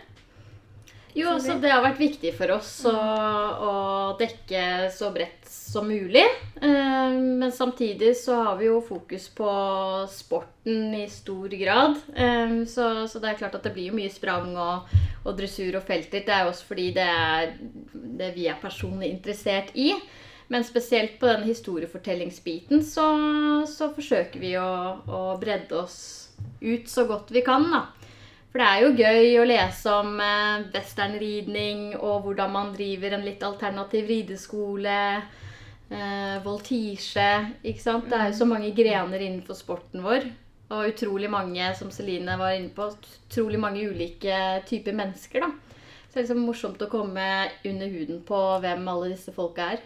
Jo, 1.13 1.29
altså 1.35 1.59
Det 1.61 1.69
har 1.69 1.83
vært 1.83 2.01
viktig 2.01 2.31
for 2.33 2.55
oss 2.55 2.71
å, 2.89 2.93
å 2.93 3.73
dekke 4.17 4.89
så 4.93 5.11
bredt 5.13 5.45
som 5.49 5.87
mulig. 5.89 6.23
Eh, 6.61 7.13
men 7.13 7.51
samtidig 7.53 8.15
så 8.17 8.39
har 8.47 8.57
vi 8.57 8.69
jo 8.69 8.79
fokus 8.85 9.27
på 9.33 9.51
sporten 10.09 10.95
i 10.97 11.05
stor 11.09 11.53
grad. 11.59 12.01
Eh, 12.15 12.57
så, 12.69 12.89
så 13.07 13.21
det 13.21 13.31
er 13.31 13.39
klart 13.43 13.59
at 13.59 13.65
det 13.67 13.75
blir 13.75 13.91
jo 13.91 13.97
mye 13.97 14.13
sprang 14.13 14.57
og, 14.57 14.91
og 15.23 15.37
dressur 15.37 15.77
og 15.77 15.85
felter. 15.85 16.25
Det 16.25 16.33
er 16.33 16.47
jo 16.47 16.53
også 16.53 16.69
fordi 16.73 16.89
det 16.97 17.07
er 17.07 17.55
det 17.93 18.33
vi 18.37 18.49
er 18.49 18.61
personlig 18.61 19.13
interessert 19.13 19.73
i. 19.77 19.91
Men 20.53 20.65
spesielt 20.65 21.19
på 21.21 21.29
den 21.29 21.45
historiefortellingsbiten 21.47 22.83
så, 22.85 23.07
så 23.69 23.93
forsøker 23.95 24.41
vi 24.41 24.57
å, 24.59 24.69
å 25.07 25.21
bredde 25.41 25.77
oss 25.79 25.99
ut 26.61 26.89
så 26.89 27.05
godt 27.09 27.31
vi 27.33 27.45
kan. 27.45 27.69
da. 27.71 27.85
For 28.53 28.61
det 28.61 28.65
er 28.69 28.81
jo 28.83 28.89
gøy 28.93 29.39
å 29.41 29.45
lese 29.49 29.93
om 29.97 30.19
eh, 30.21 30.65
westernridning 30.75 31.95
og 31.97 32.27
hvordan 32.27 32.51
man 32.53 32.67
driver 32.75 33.15
en 33.15 33.25
litt 33.25 33.41
alternativ 33.41 34.05
rideskole. 34.11 34.99
Eh, 35.89 36.35
voltige. 36.45 37.25
Ikke 37.65 37.81
sant? 37.81 38.05
Det 38.11 38.19
er 38.19 38.29
jo 38.29 38.37
så 38.43 38.45
mange 38.45 38.69
grener 38.77 39.25
innenfor 39.25 39.57
sporten 39.57 40.05
vår. 40.05 40.29
Og 40.69 40.91
utrolig 40.91 41.31
mange, 41.33 41.65
som 41.77 41.89
Celine 41.93 42.37
var 42.37 42.53
inne 42.53 42.69
på, 42.77 42.91
utrolig 43.25 43.57
mange 43.61 43.89
ulike 43.89 44.37
typer 44.69 45.01
mennesker. 45.01 45.47
da. 45.47 45.49
Så 46.13 46.19
det 46.19 46.27
er 46.27 46.27
liksom 46.27 46.43
morsomt 46.45 46.81
å 46.85 46.87
komme 46.91 47.23
under 47.65 47.87
huden 47.89 48.19
på 48.21 48.39
hvem 48.61 48.83
alle 48.91 49.07
disse 49.15 49.31
folka 49.33 49.71
er. 49.73 49.79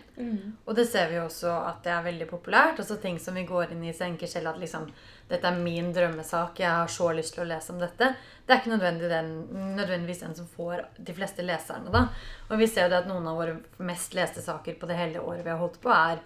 Og 0.68 0.76
det 0.76 0.84
ser 0.90 1.08
vi 1.08 1.16
jo 1.16 1.22
også 1.24 1.54
at 1.70 1.78
det 1.86 1.94
er 1.94 2.04
veldig 2.04 2.28
populært. 2.28 2.82
Også 2.84 2.98
ting 3.00 3.16
som 3.24 3.38
vi 3.40 3.46
går 3.48 3.72
inn 3.72 3.86
i 3.88 3.94
senker 3.96 4.28
selv 4.28 4.52
at 4.52 4.60
liksom 4.60 4.90
dette 5.30 5.48
er 5.48 5.62
min 5.64 5.94
drømmesak, 5.96 6.60
jeg 6.60 6.68
har 6.68 6.92
så 6.92 7.14
lyst 7.16 7.32
til 7.38 7.46
å 7.46 7.48
lese 7.48 7.72
om 7.72 7.80
dette. 7.80 8.10
Det 8.44 8.52
er 8.52 8.60
ikke 8.60 8.74
nødvendig 8.74 9.08
den, 9.12 9.32
nødvendigvis 9.78 10.26
den 10.26 10.36
som 10.36 10.52
får 10.52 10.84
de 11.00 11.16
fleste 11.16 11.48
leserne, 11.48 11.96
da. 11.96 12.10
Og 12.50 12.60
vi 12.60 12.68
ser 12.68 12.90
jo 12.90 12.92
det 12.92 13.02
at 13.06 13.08
noen 13.08 13.32
av 13.32 13.40
våre 13.40 13.56
mest 13.88 14.20
leste 14.20 14.44
saker 14.44 14.76
på 14.80 14.92
det 14.92 15.00
hele 15.00 15.24
året 15.24 15.48
vi 15.48 15.54
har 15.54 15.64
holdt 15.64 15.80
på, 15.80 15.96
er 15.96 16.20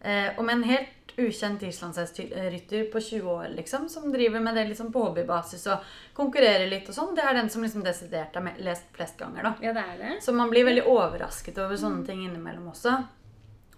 eh, 0.00 0.38
om 0.38 0.48
en 0.48 0.62
helt 0.66 1.14
ukjent 1.16 1.62
islandshestrytter 1.62 2.84
på 2.92 3.00
20 3.00 3.30
år, 3.30 3.48
liksom, 3.48 3.88
som 3.88 4.12
driver 4.12 4.40
med 4.40 4.54
det 4.54 4.64
liksom 4.68 4.92
på 4.92 5.02
hobbybasis 5.02 5.66
og 5.72 5.84
konkurrerer 6.16 6.68
litt 6.68 6.88
og 6.88 6.94
sånn. 6.94 7.14
Det 7.16 7.24
er 7.24 7.38
den 7.38 7.48
som 7.50 7.64
liksom 7.64 7.84
desidert 7.84 8.36
har 8.36 8.50
lest 8.58 8.90
flest 8.92 9.16
ganger, 9.18 9.48
da. 9.48 9.54
Ja, 9.64 9.72
det 9.72 9.84
er 9.92 10.02
det. 10.02 10.18
Så 10.24 10.34
man 10.36 10.52
blir 10.52 10.68
veldig 10.68 10.84
overrasket 10.92 11.58
over 11.64 11.80
sånne 11.80 12.04
ting 12.06 12.26
innimellom 12.26 12.68
også. 12.74 12.98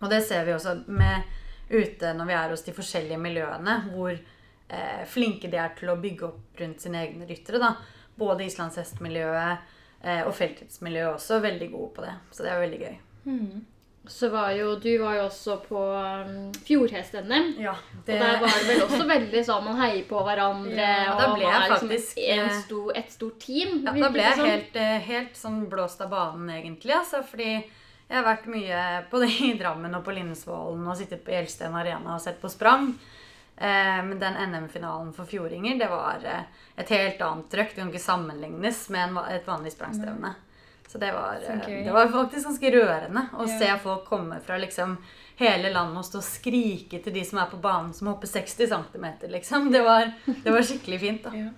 Og 0.00 0.10
det 0.10 0.22
ser 0.26 0.44
vi 0.46 0.54
også 0.56 0.80
med 0.86 1.30
ute 1.70 2.12
når 2.16 2.26
vi 2.26 2.36
er 2.40 2.52
hos 2.54 2.66
de 2.66 2.74
forskjellige 2.74 3.22
miljøene, 3.22 3.78
hvor 3.92 4.12
eh, 4.14 5.06
flinke 5.06 5.50
de 5.50 5.62
er 5.62 5.74
til 5.78 5.92
å 5.92 5.98
bygge 6.00 6.26
opp 6.26 6.62
rundt 6.62 6.82
sine 6.82 7.04
egne 7.06 7.28
ryttere. 7.28 7.62
da. 7.62 7.74
Både 8.18 8.46
islandshestmiljøet 8.50 9.74
eh, 10.02 10.22
og 10.24 10.34
feltidsmiljøet 10.34 11.14
også 11.14 11.42
veldig 11.44 11.70
gode 11.74 11.90
på 11.94 12.06
det. 12.08 12.14
Så 12.34 12.42
det 12.42 12.54
er 12.54 12.64
veldig 12.66 12.86
gøy. 12.86 12.96
Så 14.08 14.28
var 14.32 14.50
jo, 14.56 14.74
Du 14.80 14.90
var 14.98 15.16
jo 15.18 15.24
også 15.26 15.58
på 15.68 15.80
um, 15.80 16.52
fjordhest-NM. 16.66 17.50
Ja, 17.60 17.74
Og 17.98 18.06
der 18.08 18.40
var 18.40 18.54
det 18.54 18.64
vel 18.68 18.82
også 18.86 19.04
veldig 19.08 19.42
sånn 19.46 19.66
man 19.66 19.80
heier 19.82 20.06
på 20.08 20.22
hverandre. 20.24 20.86
Ja, 21.04 21.12
da 21.18 21.26
og 21.28 21.36
ble 21.36 21.44
jeg 21.44 21.68
faktisk 21.74 21.90
liksom 22.22 22.48
faktisk, 22.48 22.72
en 22.78 22.94
eh, 22.96 23.02
et 23.02 23.12
stort 23.12 23.38
team. 23.44 23.74
Ja, 23.84 23.92
da 23.92 24.10
ble 24.14 24.24
jeg 24.24 24.38
sånn. 24.40 24.50
helt, 24.52 24.80
eh, 24.80 24.96
helt 25.10 25.36
sånn 25.38 25.60
blåst 25.70 26.02
av 26.04 26.10
banen, 26.14 26.48
egentlig. 26.56 26.96
Altså, 26.96 27.22
fordi 27.26 27.50
jeg 27.52 28.16
har 28.16 28.24
vært 28.24 28.48
mye 28.48 28.82
på 29.12 29.20
det 29.20 29.30
i 29.44 29.52
Drammen 29.60 29.94
og 29.98 30.04
på 30.06 30.16
Lindesvollen 30.16 30.88
og 30.88 30.96
sittet 30.96 31.24
på 31.26 31.34
Gjelsten 31.36 31.76
Arena 31.76 32.16
og 32.16 32.24
sett 32.24 32.40
på 32.40 32.50
sprang. 32.52 32.94
Eh, 33.58 34.02
Men 34.08 34.18
den 34.22 34.40
NM-finalen 34.48 35.12
for 35.12 35.28
fjordinger, 35.28 35.78
det 35.78 35.90
var 35.92 36.24
et 36.24 36.88
helt 36.96 37.20
annet 37.20 37.50
trøkk. 37.52 37.74
Det 37.74 37.82
kan 37.82 37.92
ikke 37.92 38.06
sammenlignes 38.08 38.86
med 38.94 39.18
et 39.28 39.44
vanlig 39.46 39.74
sprangstevne. 39.76 40.34
Så 40.88 40.98
det 40.98 41.12
var, 41.12 41.38
eh, 41.44 41.84
det 41.84 41.92
var 41.92 42.08
faktisk 42.12 42.48
ganske 42.48 42.70
rørende 42.72 43.26
å 43.36 43.44
yeah. 43.44 43.58
se 43.60 43.70
folk 43.82 44.06
komme 44.08 44.40
fra 44.44 44.56
liksom 44.60 44.96
hele 45.38 45.70
landet 45.70 46.00
og 46.00 46.06
stå 46.08 46.20
og 46.22 46.26
skrike 46.26 47.00
til 47.04 47.14
de 47.14 47.22
som 47.28 47.42
er 47.42 47.50
på 47.50 47.60
banen 47.62 47.92
som 47.94 48.10
hopper 48.10 48.30
60 48.30 48.72
cm, 48.72 49.06
liksom. 49.30 49.70
Det 49.74 49.84
var, 49.84 50.10
det 50.26 50.54
var 50.54 50.64
skikkelig 50.66 51.00
fint, 51.04 51.28
da. 51.28 51.34
Ja. 51.36 51.50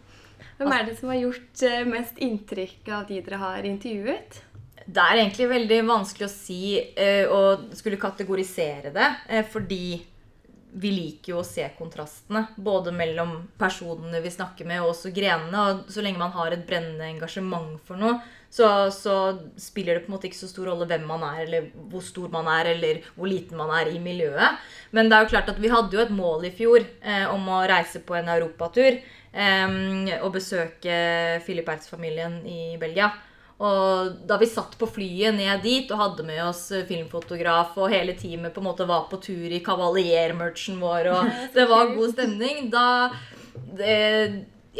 Hvem 0.61 0.75
er 0.77 0.85
det 0.85 0.99
som 0.99 1.09
har 1.09 1.17
gjort 1.23 1.63
eh, 1.65 1.83
mest 1.89 2.19
inntrykk 2.21 2.89
av 2.93 3.07
de 3.09 3.23
dere 3.25 3.41
har 3.41 3.65
intervjuet? 3.65 4.43
Det 4.85 5.03
er 5.05 5.21
egentlig 5.23 5.47
veldig 5.49 5.79
vanskelig 5.89 6.27
å 6.27 6.33
si 6.33 6.63
eh, 6.77 7.31
og 7.31 7.71
skulle 7.79 8.01
kategorisere 8.01 8.93
det, 8.93 9.09
eh, 9.31 9.47
fordi 9.47 10.01
vi 10.71 10.91
liker 10.95 11.33
jo 11.33 11.41
å 11.41 11.47
se 11.47 11.65
kontrastene. 11.79 12.45
Både 12.57 12.93
mellom 12.95 13.33
personene 13.59 14.21
vi 14.23 14.31
snakker 14.31 14.69
med, 14.69 14.83
og 14.83 14.93
også 14.93 15.11
grenene. 15.15 15.65
Og 15.65 15.91
så 15.91 16.05
lenge 16.05 16.21
man 16.21 16.35
har 16.37 16.55
et 16.55 16.67
brennende 16.67 17.09
engasjement 17.09 17.81
for 17.87 17.99
noe, 17.99 18.21
så, 18.50 18.90
så 18.90 19.16
spiller 19.61 19.97
det 19.97 20.04
på 20.04 20.11
en 20.11 20.16
måte 20.16 20.26
ikke 20.26 20.40
så 20.40 20.50
stor 20.50 20.73
rolle 20.73 20.88
hvem 20.90 21.07
man 21.07 21.23
er, 21.28 21.45
eller 21.45 21.71
hvor 21.92 22.02
stor 22.02 22.33
man 22.33 22.50
er, 22.50 22.73
eller 22.75 23.00
hvor 23.14 23.30
liten 23.30 23.59
man 23.61 23.71
er 23.78 23.92
i 23.92 24.02
miljøet. 24.02 24.59
Men 24.90 25.07
det 25.07 25.16
er 25.16 25.25
jo 25.25 25.33
klart 25.37 25.52
at 25.52 25.62
vi 25.62 25.71
hadde 25.71 25.95
jo 25.95 26.02
et 26.02 26.12
mål 26.14 26.49
i 26.49 26.52
fjor 26.54 26.83
eh, 26.83 27.26
om 27.30 27.47
å 27.47 27.62
reise 27.71 28.02
på 28.02 28.19
en 28.19 28.30
europatur 28.35 28.90
eh, 28.99 29.80
og 30.19 30.33
besøke 30.35 31.00
Philip 31.47 31.71
Ertz-familien 31.71 32.40
i 32.42 32.75
Belgia. 32.80 33.12
Og 33.61 34.14
da 34.25 34.38
vi 34.40 34.49
satt 34.49 34.73
på 34.80 34.88
flyet 34.88 35.37
ned 35.37 35.61
dit 35.62 35.90
og 35.92 36.00
hadde 36.00 36.25
med 36.25 36.40
oss 36.47 36.71
eh, 36.73 36.87
filmfotograf, 36.88 37.75
og 37.78 37.92
hele 37.92 38.16
teamet 38.19 38.54
på 38.54 38.62
en 38.62 38.71
måte 38.71 38.88
var 38.88 39.07
på 39.11 39.21
tur 39.23 39.47
i 39.52 39.61
kavaliermerchen 39.62 40.80
vår, 40.80 41.11
og 41.12 41.35
det 41.57 41.69
var 41.69 41.92
god 41.92 42.16
stemning, 42.16 42.71
da 42.73 42.87
det, 43.78 43.95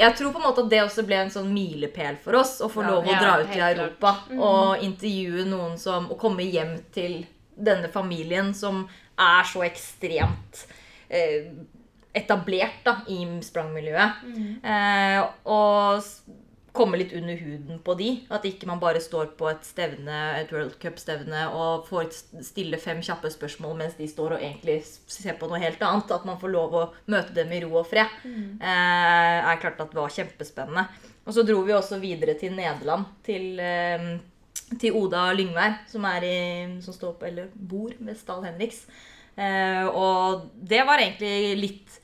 Jeg 0.01 0.17
tror 0.17 0.33
på 0.33 0.41
en 0.41 0.47
måte 0.49 0.65
at 0.65 0.71
det 0.73 0.81
også 0.83 1.05
ble 1.09 1.19
en 1.21 1.33
sånn 1.33 1.51
milepæl 1.53 2.17
for 2.25 2.41
oss 2.41 2.57
å 2.65 2.71
få 2.73 2.85
Ja, 2.87 2.95
lov 2.95 3.09
å 3.09 3.19
dra 3.21 3.35
ut 3.43 3.53
i 3.53 3.61
Europa 3.61 4.15
mm. 4.31 4.41
Og 4.41 4.85
intervjue 4.87 5.45
noen 5.49 5.77
som 5.81 6.09
Og 6.09 6.17
komme 6.21 6.47
hjem 6.49 6.79
til 6.95 7.21
denne 7.61 7.91
familien 7.93 8.55
som 8.57 8.87
er 9.21 9.45
så 9.45 9.61
ekstremt 9.67 10.63
eh, 11.13 11.51
etablert 12.17 12.79
da, 12.87 12.95
i 13.13 13.19
sprangmiljøet. 13.45 14.23
Eh, 14.65 15.19
og 15.45 16.01
komme 16.77 16.99
litt 17.01 17.13
under 17.17 17.37
huden 17.37 17.81
på 17.85 17.95
de. 17.99 18.09
At 18.33 18.47
ikke 18.49 18.69
man 18.71 18.81
bare 18.83 19.03
står 19.03 19.33
på 19.39 19.49
et 19.51 19.67
stevne, 19.67 20.19
et 20.39 20.53
World 20.55 20.77
Cup-stevne 20.83 21.47
og 21.57 21.87
får 21.91 22.11
stille 22.47 22.81
fem 22.81 23.03
kjappe 23.05 23.31
spørsmål 23.33 23.77
mens 23.83 23.99
de 23.99 24.09
står 24.11 24.37
og 24.37 24.45
egentlig 24.45 24.81
ser 24.87 25.39
på 25.41 25.51
noe 25.51 25.61
helt 25.63 25.83
annet. 25.87 26.15
At 26.15 26.27
man 26.29 26.41
får 26.41 26.55
lov 26.55 26.77
å 26.79 26.89
møte 27.11 27.35
dem 27.37 27.53
i 27.57 27.63
ro 27.65 27.75
og 27.83 27.89
fred. 27.91 28.19
Eh, 28.25 29.39
er 29.53 29.63
klart 29.63 29.81
at 29.83 29.95
det 29.95 30.01
var 30.01 30.17
kjempespennende. 30.17 30.89
Og 31.27 31.37
så 31.37 31.45
dro 31.47 31.61
vi 31.67 31.77
også 31.77 32.01
videre 32.03 32.35
til 32.39 32.55
Nederland. 32.57 33.07
Til, 33.27 33.61
eh, 33.61 34.11
til 34.79 34.97
Oda 34.99 35.31
Lyngvær, 35.35 35.81
som, 35.91 36.05
er 36.05 36.27
i, 36.27 36.37
som 36.85 36.95
står 36.95 37.19
på, 37.19 37.27
eller 37.27 37.51
bor 37.55 37.93
ved 37.99 38.19
Stahl 38.19 38.45
Henriks. 38.47 38.85
Eh, 39.37 39.87
og 39.87 40.51
det 40.55 40.83
var 40.87 41.03
egentlig 41.03 41.57
litt 41.59 42.00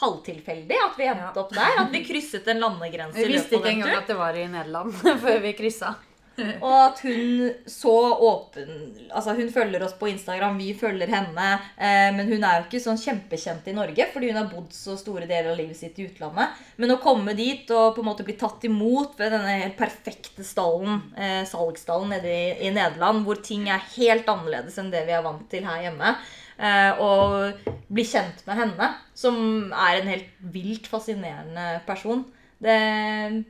halvtilfeldig 0.00 0.78
at 0.86 0.98
vi 1.00 1.08
endte 1.10 1.30
Ja. 1.30 1.40
opp 1.44 1.54
der. 1.54 1.80
At 1.84 1.90
vi 1.96 2.04
krysset 2.04 2.46
en 2.48 2.60
landegrense. 2.66 3.18
Vi 3.20 3.32
visste 3.36 3.58
ikke 3.60 3.74
engang 3.76 3.96
at 4.02 4.06
det 4.10 4.16
var 4.20 4.36
i 4.36 4.46
Nederland 4.50 4.94
før 5.24 5.42
vi 5.44 5.52
kryssa. 5.58 5.94
Og 6.64 6.72
at 6.72 7.00
hun 7.04 7.50
så 7.68 7.92
åpen 8.24 8.68
Altså, 9.12 9.34
hun 9.36 9.50
følger 9.52 9.82
oss 9.84 9.92
på 9.98 10.08
Instagram, 10.08 10.56
vi 10.62 10.70
følger 10.78 11.10
henne. 11.12 11.48
Eh, 11.76 12.06
men 12.16 12.30
hun 12.30 12.44
er 12.46 12.60
jo 12.60 12.66
ikke 12.68 12.80
sånn 12.80 13.00
kjempekjent 13.02 13.66
i 13.68 13.74
Norge, 13.76 14.06
fordi 14.14 14.30
hun 14.30 14.38
har 14.38 14.48
bodd 14.48 14.70
så 14.72 14.94
store 14.96 15.26
deler 15.28 15.50
av 15.52 15.58
livet 15.58 15.76
sitt 15.76 15.98
i 16.00 16.06
utlandet. 16.08 16.54
Men 16.80 16.94
å 16.94 17.00
komme 17.02 17.34
dit 17.36 17.68
og 17.76 17.92
på 17.98 18.00
en 18.04 18.08
måte 18.08 18.24
bli 18.24 18.38
tatt 18.40 18.64
imot 18.70 19.18
ved 19.20 19.34
denne 19.36 19.58
helt 19.66 19.76
perfekte 19.76 20.46
stallen, 20.46 21.02
eh, 21.18 21.42
salgsstallen 21.50 22.14
nede 22.14 22.30
i, 22.32 22.46
i 22.68 22.72
Nederland, 22.72 23.26
hvor 23.26 23.42
ting 23.44 23.68
er 23.68 23.82
helt 23.98 24.30
annerledes 24.30 24.78
enn 24.80 24.92
det 24.94 25.04
vi 25.10 25.18
er 25.18 25.26
vant 25.26 25.44
til 25.52 25.66
her 25.68 25.82
hjemme. 25.90 26.14
Eh, 26.60 27.00
og 27.00 27.52
bli 27.90 28.04
kjent 28.04 28.42
med 28.46 28.58
henne, 28.58 28.90
som 29.16 29.36
er 29.72 30.00
en 30.00 30.10
helt 30.12 30.28
vilt 30.52 30.86
fascinerende 30.90 31.80
person. 31.86 32.26
Det 32.60 32.76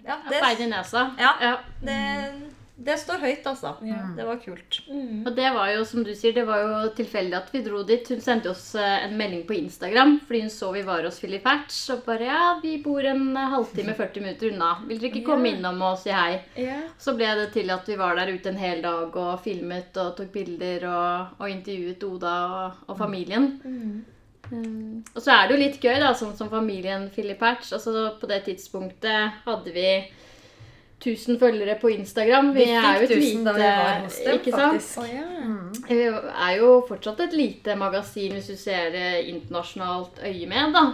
Ja, 0.07 0.17
det, 0.29 0.39
ja. 1.19 1.33
Ja. 1.43 1.57
det, 1.83 1.99
det 2.81 2.95
står 2.97 3.19
høyt, 3.21 3.45
altså. 3.45 3.75
Ja. 3.85 3.99
Det 4.17 4.25
var 4.25 4.39
kult. 4.41 4.79
Og 4.89 5.31
det 5.37 5.49
var 5.53 5.69
jo, 5.75 5.83
som 5.85 6.01
du 6.07 6.15
sier, 6.17 6.33
det 6.33 6.47
var 6.49 6.63
jo 6.65 6.91
tilfeldig 6.97 7.37
at 7.37 7.51
vi 7.53 7.61
dro 7.67 7.83
dit. 7.85 8.09
Hun 8.09 8.23
sendte 8.25 8.49
oss 8.55 8.71
eh, 8.81 9.05
en 9.05 9.17
melding 9.21 9.43
på 9.49 9.53
Instagram 9.59 10.15
fordi 10.27 10.41
hun 10.47 10.53
så 10.55 10.71
vi 10.73 10.83
var 10.89 11.05
hos 11.05 11.19
Philip 11.21 11.45
Hatch. 11.45 11.77
Og 11.93 12.01
bare 12.07 12.29
ja, 12.31 12.43
vi 12.63 12.79
bor 12.85 13.05
en 13.05 13.27
eh, 13.37 13.51
halvtime, 13.53 13.93
40 14.01 14.25
minutter 14.25 14.53
unna. 14.55 14.71
Vil 14.89 14.99
dere 15.03 15.11
ikke 15.13 15.27
komme 15.29 15.51
Ja. 15.51 15.57
innom 15.59 15.83
og 15.91 15.99
si 16.01 16.15
hei? 16.15 16.39
Ja. 16.57 16.79
Så 16.99 17.13
ble 17.19 17.29
det 17.43 17.51
til 17.59 17.69
at 17.75 17.85
vi 17.91 17.99
var 18.01 18.17
der 18.17 18.33
ute 18.33 18.49
en 18.55 18.63
hel 18.63 18.81
dag 18.87 19.17
og 19.27 19.43
filmet 19.45 20.01
og 20.01 20.15
tok 20.17 20.33
bilder 20.33 20.89
og, 20.89 21.37
og 21.43 21.53
intervjuet 21.53 22.09
Oda 22.09 22.35
og, 22.63 22.81
og 22.89 22.99
familien. 22.99 23.51
Um, 24.51 25.05
og 25.15 25.21
så 25.23 25.31
er 25.37 25.47
det 25.47 25.55
jo 25.55 25.61
litt 25.61 25.77
gøy, 25.85 25.99
da, 26.03 26.09
sånn 26.19 26.33
som 26.39 26.49
familien 26.51 27.05
Philip 27.15 27.39
Hatch. 27.45 27.71
Altså, 27.77 27.93
på 28.19 28.27
det 28.31 28.41
tidspunktet 28.49 29.45
hadde 29.45 29.75
vi 29.77 29.85
1000 31.01 31.39
følgere 31.41 31.79
på 31.81 31.89
Instagram. 31.95 32.53
Vi 32.55 32.67
er 32.69 32.99
jo 33.01 33.07
et 33.07 33.13
1000 33.17 33.45
da 33.47 33.53
vi 33.57 33.69
dem, 33.69 34.35
ikke 34.37 34.53
sant? 34.53 34.89
Oh, 35.01 35.05
Å 35.05 35.45
mm. 35.47 35.61
Vi 35.89 36.01
er 36.05 36.57
jo 36.59 36.73
fortsatt 36.89 37.23
et 37.25 37.37
lite 37.37 37.77
magasin 37.81 38.35
hvis 38.37 38.51
du 38.53 38.57
ser 38.61 38.91
det 38.93 39.07
internasjonalt 39.31 40.21
øye 40.21 40.51
med, 40.51 40.77
da. 40.77 40.85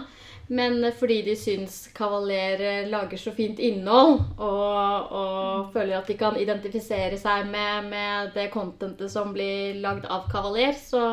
Men 0.47 0.79
fordi 0.95 1.17
de 1.25 1.35
syns 1.35 1.89
Kavaler 1.95 2.87
lager 2.87 3.19
så 3.19 3.33
fint 3.35 3.59
innhold, 3.59 4.21
og, 4.39 5.11
og 5.11 5.73
føler 5.73 5.97
at 5.97 6.07
de 6.07 6.15
kan 6.19 6.39
identifisere 6.39 7.19
seg 7.19 7.49
med, 7.51 7.89
med 7.91 8.31
det 8.37 8.47
contentet 8.53 9.11
som 9.11 9.35
blir 9.35 9.75
lagd 9.83 10.07
av 10.07 10.29
Kavaler, 10.31 10.71
så, 10.79 11.03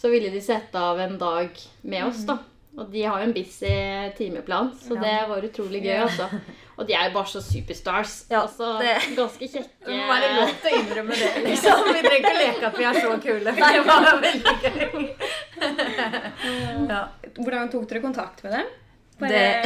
så 0.00 0.12
ville 0.12 0.32
de 0.32 0.40
sette 0.40 0.80
av 0.80 1.00
en 1.04 1.18
dag 1.20 1.52
med 1.82 2.08
oss, 2.08 2.24
da. 2.24 2.40
Og 2.74 2.88
de 2.90 3.04
har 3.04 3.20
jo 3.20 3.28
en 3.28 3.36
busy 3.36 3.74
timeplan, 4.16 4.72
så 4.80 4.96
Ja. 4.96 5.02
det 5.04 5.18
var 5.28 5.44
utrolig 5.46 5.84
gøy, 5.84 5.98
altså. 6.08 6.32
Og 6.76 6.86
de 6.88 6.94
er 6.98 7.08
jo 7.08 7.14
bare 7.14 7.30
så 7.30 7.40
superstars. 7.44 8.14
Ja, 8.30 8.40
altså, 8.42 8.72
det- 8.82 9.16
ganske 9.16 9.48
kjekke. 9.48 9.70
Det 9.86 9.98
må 9.98 10.06
være 10.10 10.30
lov 10.40 10.54
til 10.62 10.70
å 10.70 10.80
innrømme 10.82 11.18
det. 11.20 11.32
liksom. 11.48 11.84
Vi 11.86 12.00
trenger 12.02 12.16
ikke 12.20 12.32
å 12.32 12.40
leke 12.40 12.70
at 12.70 12.78
vi 12.78 12.88
er 12.90 13.00
så 13.00 13.18
kule. 13.22 13.56
Nei, 13.58 13.72
Det 13.74 13.84
var 13.90 14.22
veldig 14.28 14.56
gøy. 14.64 15.04
Ja. 16.90 17.04
Hvordan 17.38 17.70
tok 17.72 17.86
dere 17.90 18.02
kontakt 18.02 18.42
med 18.44 18.58
dem? 18.58 18.72
Det, 19.14 19.62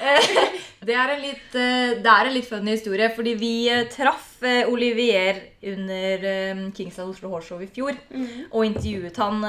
det, 0.88 0.94
er 0.96 1.10
en 1.12 1.20
litt, 1.20 1.54
eh, 1.60 1.92
det 2.00 2.08
er 2.08 2.28
en 2.28 2.32
litt 2.32 2.48
funny 2.48 2.72
historie, 2.72 3.10
fordi 3.12 3.34
vi 3.36 3.52
eh, 3.68 3.84
traff 3.92 4.38
eh, 4.48 4.64
Olivier 4.72 5.42
under 5.74 6.24
Kingsdale 6.72 7.12
Oslo 7.12 7.28
Hårshow 7.34 7.60
i 7.62 7.68
fjor. 7.68 7.98
Og 8.50 8.64
intervjuet 8.66 9.20
han 9.20 9.44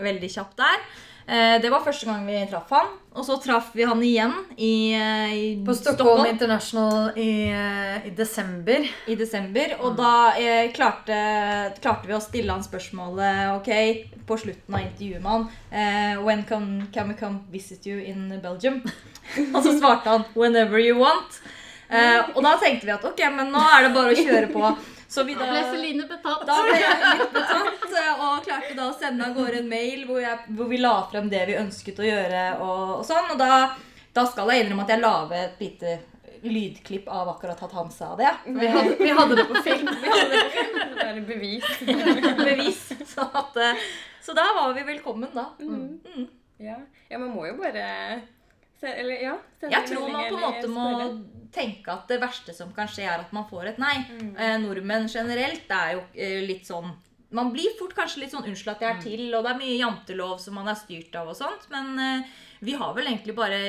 veldig 0.00 0.30
kjapt 0.30 0.62
der. 0.62 0.84
Eh, 1.26 1.60
det 1.62 1.70
var 1.70 1.84
første 1.84 2.06
gang 2.08 2.24
vi 2.26 2.38
traff 2.50 2.70
han. 2.74 2.88
Og 3.10 3.26
så 3.26 3.36
traff 3.42 3.72
vi 3.74 3.84
han 3.86 4.02
igjen 4.06 4.32
i, 4.56 4.92
eh, 4.94 5.32
i 5.34 5.46
På 5.66 5.74
Stockholm 5.74 6.26
International 6.26 7.10
i, 7.18 7.50
eh, 7.50 8.06
i 8.06 8.10
desember. 8.16 8.86
i 9.06 9.14
desember. 9.14 9.76
Og 9.80 9.96
da 9.96 10.32
eh, 10.38 10.70
klarte, 10.72 11.18
klarte 11.80 12.06
vi 12.06 12.14
å 12.14 12.22
stille 12.22 12.52
han 12.52 12.62
spørsmålet 12.62 13.56
ok, 13.58 13.70
på 14.26 14.38
slutten 14.38 14.74
av 14.74 14.84
intervjuet 14.84 15.22
med 15.22 15.30
han 15.30 15.48
eh, 15.72 16.22
When 16.22 16.44
can, 16.44 16.86
can 16.92 17.08
we 17.08 17.14
come 17.14 17.40
visit 17.50 17.86
you 17.86 17.98
in 17.98 18.40
Belgium? 18.42 18.82
og 19.54 19.62
så 19.64 19.74
svarte 19.78 20.08
han 20.10 20.24
Whenever 20.34 20.78
you 20.78 20.98
want. 20.98 21.40
Eh, 21.90 22.22
og 22.36 22.42
da 22.46 22.54
tenkte 22.62 22.86
vi 22.86 22.94
at 22.94 23.04
ok, 23.04 23.20
men 23.34 23.50
nå 23.50 23.60
er 23.74 23.88
det 23.88 23.94
bare 23.96 24.14
å 24.14 24.24
kjøre 24.24 24.50
på. 24.54 24.74
Så 25.10 25.24
vi 25.26 25.34
Da 25.34 25.46
ble 25.50 25.62
Celine 25.72 26.04
betatt. 26.06 26.44
da 26.46 26.56
ble 26.62 26.76
jeg 26.78 26.98
litt 27.02 27.32
betatt 27.34 27.94
eh, 27.98 28.20
og 28.22 28.44
klarte 28.46 28.76
da 28.78 28.84
å 28.86 28.94
sende 28.94 29.26
av 29.26 29.34
gårde 29.34 29.64
en 29.64 29.70
mail 29.72 30.04
hvor, 30.06 30.20
jeg, 30.22 30.38
hvor 30.54 30.70
vi 30.70 30.78
la 30.78 30.92
frem 31.10 31.26
det 31.32 31.40
vi 31.48 31.56
ønsket 31.58 31.98
å 31.98 32.06
gjøre. 32.06 32.44
og, 32.62 32.84
og 33.00 33.04
sånn, 33.08 33.32
og 33.34 33.40
da, 33.40 33.56
da 34.14 34.24
skal 34.30 34.52
jeg 34.54 34.64
innrømme 34.66 34.86
at 34.86 34.94
jeg 34.94 35.02
la 35.02 35.14
et 35.40 35.64
lite 35.64 35.96
lydklipp 36.46 37.08
av 37.12 37.28
akkurat 37.34 37.62
at 37.66 37.72
han 37.72 37.90
sa 37.92 38.14
det. 38.16 38.30
Vi 38.46 38.66
hadde, 38.66 38.94
vi 39.00 39.10
hadde 39.18 39.36
det 39.36 39.44
på 39.50 39.62
film. 39.66 39.90
Vi 40.02 40.12
hadde 40.14 40.28
det 40.30 40.44
Det 40.94 41.08
er 41.08 41.20
bevis. 41.26 41.66
bevis. 42.44 42.80
Så, 43.10 43.26
at, 43.26 43.56
eh, 43.56 43.82
så 44.22 44.36
da 44.38 44.46
var 44.56 44.72
vi 44.78 44.86
velkommen, 44.94 45.28
da. 45.34 45.50
Mm. 45.58 45.98
Mm. 46.06 46.28
Ja. 46.60 46.78
ja, 47.08 47.18
man 47.18 47.30
må 47.34 47.46
jo 47.48 47.54
bare 47.56 48.20
Eller, 48.82 49.14
ja. 49.22 49.36
Jeg 49.60 49.86
tror 49.88 50.08
man 50.12 50.28
på 50.28 50.36
en 50.36 50.42
måte 50.44 50.68
må 50.72 50.88
spørre. 50.94 51.39
Tenke 51.52 51.88
at 51.92 52.08
det 52.08 52.20
verste 52.22 52.54
som 52.54 52.72
kan 52.72 52.86
skje, 52.90 53.04
er 53.08 53.20
at 53.24 53.32
man 53.32 53.46
får 53.48 53.66
et 53.72 53.78
nei. 53.78 53.96
Mm. 54.08 54.34
Eh, 54.38 54.56
nordmenn 54.62 55.08
generelt 55.08 55.70
er 55.70 55.94
jo 55.96 56.02
eh, 56.14 56.40
litt 56.46 56.66
sånn 56.66 56.90
Man 57.32 57.52
blir 57.54 57.76
fort 57.78 57.92
kanskje 57.94 58.24
litt 58.24 58.32
sånn 58.32 58.42
'unnskyld 58.42 58.72
at 58.72 58.80
jeg 58.80 58.90
er 58.90 59.02
til', 59.04 59.34
og 59.38 59.44
det 59.44 59.50
er 59.52 59.58
mye 59.60 59.78
jantelov 59.78 60.40
som 60.42 60.54
man 60.54 60.66
er 60.66 60.74
styrt 60.74 61.14
av 61.14 61.28
og 61.28 61.36
sånt, 61.38 61.68
men 61.70 61.98
eh, 61.98 62.26
vi 62.60 62.72
har 62.74 62.92
vel 62.94 63.06
egentlig 63.06 63.36
bare 63.36 63.60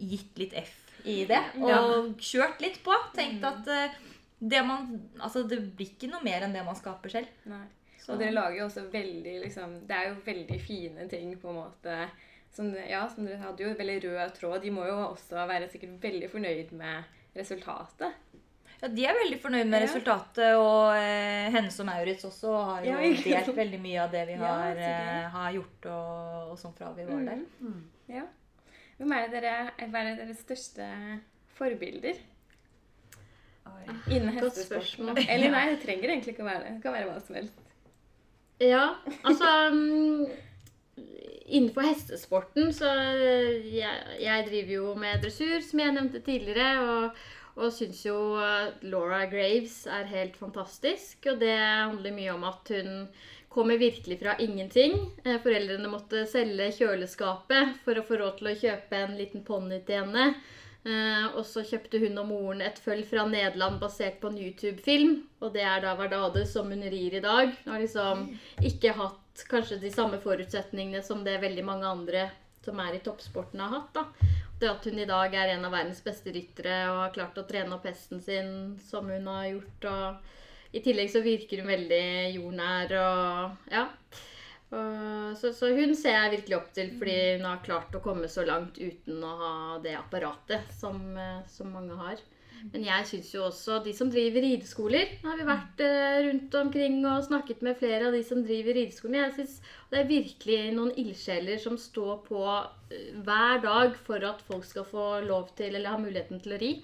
gitt 0.00 0.38
litt 0.38 0.54
F 0.56 0.72
i 1.04 1.26
det. 1.26 1.40
Og 1.60 2.16
kjørt 2.16 2.60
litt 2.64 2.82
på. 2.82 2.96
Tenkt 3.14 3.44
at 3.44 3.68
eh, 3.68 3.92
det 4.40 4.62
man 4.64 4.88
Altså, 5.20 5.46
det 5.46 5.58
blir 5.76 5.90
ikke 5.92 6.08
noe 6.10 6.22
mer 6.24 6.40
enn 6.46 6.52
det 6.56 6.64
man 6.64 6.74
skaper 6.74 7.10
selv. 7.12 7.28
Nei. 7.44 7.66
Så- 8.00 8.14
Og 8.14 8.18
dere 8.18 8.32
lager 8.32 8.56
jo 8.56 8.64
også 8.64 8.90
veldig 8.90 9.42
liksom, 9.44 9.86
Det 9.86 9.96
er 9.96 10.08
jo 10.08 10.14
veldig 10.24 10.60
fine 10.64 11.08
ting, 11.08 11.36
på 11.36 11.48
en 11.50 11.56
måte. 11.60 12.08
Som, 12.50 12.74
ja, 12.74 13.06
som 13.08 13.26
dere 13.26 13.38
hadde 13.38 13.58
jo 13.62 13.74
veldig 13.74 14.00
rød 14.02 14.34
tråd. 14.34 14.62
De 14.62 14.70
må 14.70 14.86
jo 14.86 14.96
også 15.12 15.46
være 15.46 15.68
sikkert 15.70 16.00
veldig 16.00 16.30
fornøyd 16.30 16.72
med 16.72 17.04
resultatet. 17.36 18.12
Ja, 18.80 18.88
De 18.88 19.04
er 19.04 19.12
veldig 19.18 19.38
fornøyd 19.42 19.66
med 19.68 19.82
Ja. 19.82 19.86
resultatet, 19.86 20.54
og 20.56 20.96
eh, 20.96 21.50
Hennes 21.52 21.78
og 21.80 21.86
Maurits 21.86 22.24
også 22.24 22.54
har 22.64 22.84
jo 22.86 22.94
Ja, 22.94 23.42
delt 23.44 23.56
veldig 23.56 23.80
mye 23.80 24.02
av 24.06 24.10
det 24.14 24.26
vi 24.30 24.34
har, 24.40 24.76
eh, 24.76 25.28
har 25.34 25.52
gjort 25.52 25.86
og, 25.92 26.50
og 26.52 26.58
sånn 26.58 26.74
fra 26.78 26.92
vi 26.96 27.04
var 27.04 27.24
der. 27.28 27.42
Ja. 28.08 28.24
Hvem 28.98 29.12
er 29.16 29.28
det 29.28 29.32
dere 29.42 29.72
er 29.78 29.86
det 29.90 30.16
deres 30.26 30.40
største 30.44 30.86
forbilder 31.56 32.16
Oi. 33.70 33.84
innen 34.16 34.32
hestespørsmål. 34.36 35.18
Eller 35.28 35.52
nei, 35.52 35.66
det 35.74 35.82
trenger 35.84 36.08
egentlig 36.14 36.34
ikke 36.34 36.44
å 36.44 36.48
være 36.50 36.64
det. 36.64 36.72
Det 36.78 36.82
kan 36.84 36.96
være 36.96 37.08
hva 37.10 37.20
som 37.24 37.36
helst. 37.36 37.66
Ja, 38.60 38.86
altså 39.24 39.50
mm, 39.72 40.24
Innenfor 41.50 41.88
hestesporten 41.88 42.70
så 42.76 42.88
jeg, 43.66 44.06
jeg 44.22 44.46
driver 44.46 44.72
jo 44.76 44.94
med 44.98 45.20
dressur, 45.24 45.58
som 45.66 45.82
jeg 45.82 45.96
nevnte 45.96 46.22
tidligere. 46.22 46.70
Og, 46.86 47.20
og 47.60 47.74
syns 47.74 48.04
jo 48.06 48.16
Laura 48.86 49.24
Graves 49.28 49.82
er 49.90 50.06
helt 50.12 50.38
fantastisk. 50.38 51.18
Og 51.32 51.42
det 51.42 51.56
handler 51.58 52.14
mye 52.16 52.38
om 52.38 52.46
at 52.48 52.70
hun 52.76 53.10
kommer 53.50 53.78
virkelig 53.78 54.18
fra 54.18 54.36
ingenting. 54.38 54.94
Eh, 55.24 55.40
Foreldrene 55.42 55.90
måtte 55.90 56.22
selge 56.30 56.70
kjøleskapet 56.78 57.80
for 57.84 57.98
å 57.98 58.06
få 58.06 58.20
råd 58.20 58.38
til 58.38 58.50
å 58.52 58.58
kjøpe 58.62 58.98
en 59.04 59.16
liten 59.18 59.42
ponni 59.46 59.80
til 59.86 60.04
henne. 60.04 60.28
Eh, 60.86 61.24
og 61.34 61.42
så 61.44 61.64
kjøpte 61.66 61.98
hun 62.00 62.20
og 62.22 62.28
moren 62.30 62.62
et 62.64 62.78
føll 62.80 63.02
fra 63.04 63.26
Nederland 63.28 63.80
basert 63.82 64.20
på 64.22 64.30
en 64.30 64.38
YouTube-film. 64.38 65.16
Og 65.42 65.50
det 65.56 65.66
er 65.66 65.82
da 65.82 65.96
Verdade 65.98 66.46
som 66.48 66.70
hun 66.70 66.86
rir 66.94 67.18
i 67.18 67.24
dag. 67.24 67.50
Hun 67.64 67.74
har 67.74 67.82
liksom 67.82 68.22
ikke 68.70 68.94
hatt 69.02 69.19
kanskje 69.48 69.80
de 69.82 69.90
samme 69.92 70.20
forutsetningene 70.22 71.02
som 71.02 71.24
det 71.24 71.40
veldig 71.42 71.64
mange 71.64 71.88
andre 71.88 72.28
som 72.64 72.80
er 72.82 72.96
i 72.96 73.02
toppsporten 73.04 73.60
har 73.60 73.72
hatt. 73.76 73.94
da. 73.94 74.04
Det 74.60 74.68
at 74.68 74.84
hun 74.84 74.98
i 75.00 75.08
dag 75.08 75.34
er 75.34 75.54
en 75.54 75.64
av 75.64 75.72
verdens 75.72 76.02
beste 76.04 76.32
ryttere 76.34 76.82
og 76.90 76.98
har 77.04 77.14
klart 77.14 77.38
å 77.40 77.46
trene 77.48 77.76
opp 77.76 77.86
hesten 77.88 78.20
sin 78.20 78.50
som 78.84 79.08
hun 79.08 79.30
har 79.30 79.46
gjort. 79.48 79.86
og 79.88 80.76
I 80.76 80.82
tillegg 80.84 81.12
så 81.12 81.22
virker 81.24 81.62
hun 81.62 81.70
veldig 81.72 82.04
jordnær 82.36 82.98
og 83.00 83.72
ja. 83.72 83.86
Så, 84.70 85.50
så 85.50 85.72
hun 85.74 85.96
ser 85.98 86.14
jeg 86.14 86.34
virkelig 86.36 86.56
opp 86.60 86.68
til 86.76 86.92
fordi 86.94 87.14
hun 87.40 87.46
har 87.48 87.64
klart 87.64 87.96
å 87.96 88.02
komme 88.04 88.28
så 88.30 88.44
langt 88.46 88.76
uten 88.78 89.24
å 89.26 89.32
ha 89.40 89.54
det 89.82 89.96
apparatet 89.98 90.70
som, 90.76 91.00
som 91.50 91.72
mange 91.74 91.96
har. 91.98 92.20
Men 92.68 92.84
jeg 92.84 93.06
syns 93.08 93.30
jo 93.34 93.44
også 93.46 93.78
de 93.84 93.92
som 93.96 94.10
driver 94.12 94.44
rideskoler 94.44 95.14
Nå 95.22 95.30
har 95.32 95.38
vi 95.38 95.46
vært 95.48 95.82
eh, 95.84 96.18
rundt 96.26 96.56
omkring 96.60 96.98
og 97.08 97.24
snakket 97.26 97.62
med 97.64 97.78
flere 97.80 98.08
av 98.08 98.16
de 98.16 98.22
som 98.26 98.42
driver 98.44 98.76
rideskoler. 98.76 99.22
Jeg 99.24 99.36
synes 99.38 99.54
Det 99.90 100.00
er 100.00 100.10
virkelig 100.10 100.58
noen 100.76 100.92
ildsjeler 101.00 101.62
som 101.62 101.78
står 101.80 102.20
på 102.28 102.42
eh, 102.46 103.14
hver 103.24 103.62
dag 103.64 103.96
for 104.06 104.26
at 104.28 104.42
folk 104.48 104.66
skal 104.68 104.88
få 104.88 105.06
lov 105.26 105.54
til 105.58 105.72
eller 105.74 105.94
ha 105.94 106.00
muligheten 106.00 106.42
til 106.44 106.56
å 106.56 106.60
ri. 106.60 106.74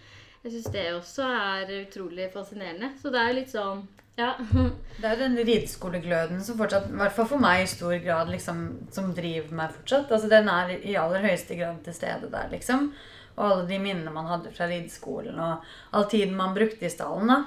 Jeg 0.46 0.54
syns 0.54 0.72
det 0.72 0.86
også 0.94 1.26
er 1.26 1.70
utrolig 1.82 2.30
fascinerende. 2.32 2.92
Så 3.02 3.10
det 3.12 3.22
er 3.22 3.38
litt 3.40 3.52
sånn 3.52 3.84
Ja. 4.16 4.30
Det 4.96 5.04
er 5.04 5.12
jo 5.12 5.26
den 5.26 5.36
rideskolegløden 5.44 6.38
som 6.40 6.56
fortsatt, 6.56 6.86
i 6.88 6.96
hvert 6.96 7.12
fall 7.12 7.26
for 7.28 7.42
meg 7.42 7.66
i 7.66 7.68
stor 7.68 7.98
grad, 8.00 8.30
liksom, 8.32 8.62
som 8.94 9.10
driver 9.12 9.52
meg 9.58 9.74
fortsatt. 9.74 10.08
Altså, 10.08 10.30
den 10.32 10.48
er 10.48 10.72
i 10.78 10.94
aller 10.96 11.20
høyeste 11.26 11.58
grad 11.58 11.82
til 11.84 11.96
stede 11.98 12.30
der, 12.32 12.48
liksom. 12.54 12.94
Og 13.36 13.44
alle 13.46 13.66
de 13.68 13.78
minnene 13.82 14.12
man 14.12 14.28
hadde 14.30 14.52
fra 14.54 14.68
rideskolen, 14.70 15.38
og 15.40 15.96
all 15.96 16.06
tiden 16.10 16.36
man 16.36 16.54
brukte 16.56 16.88
i 16.88 16.92
stallen. 16.92 17.28
da. 17.28 17.42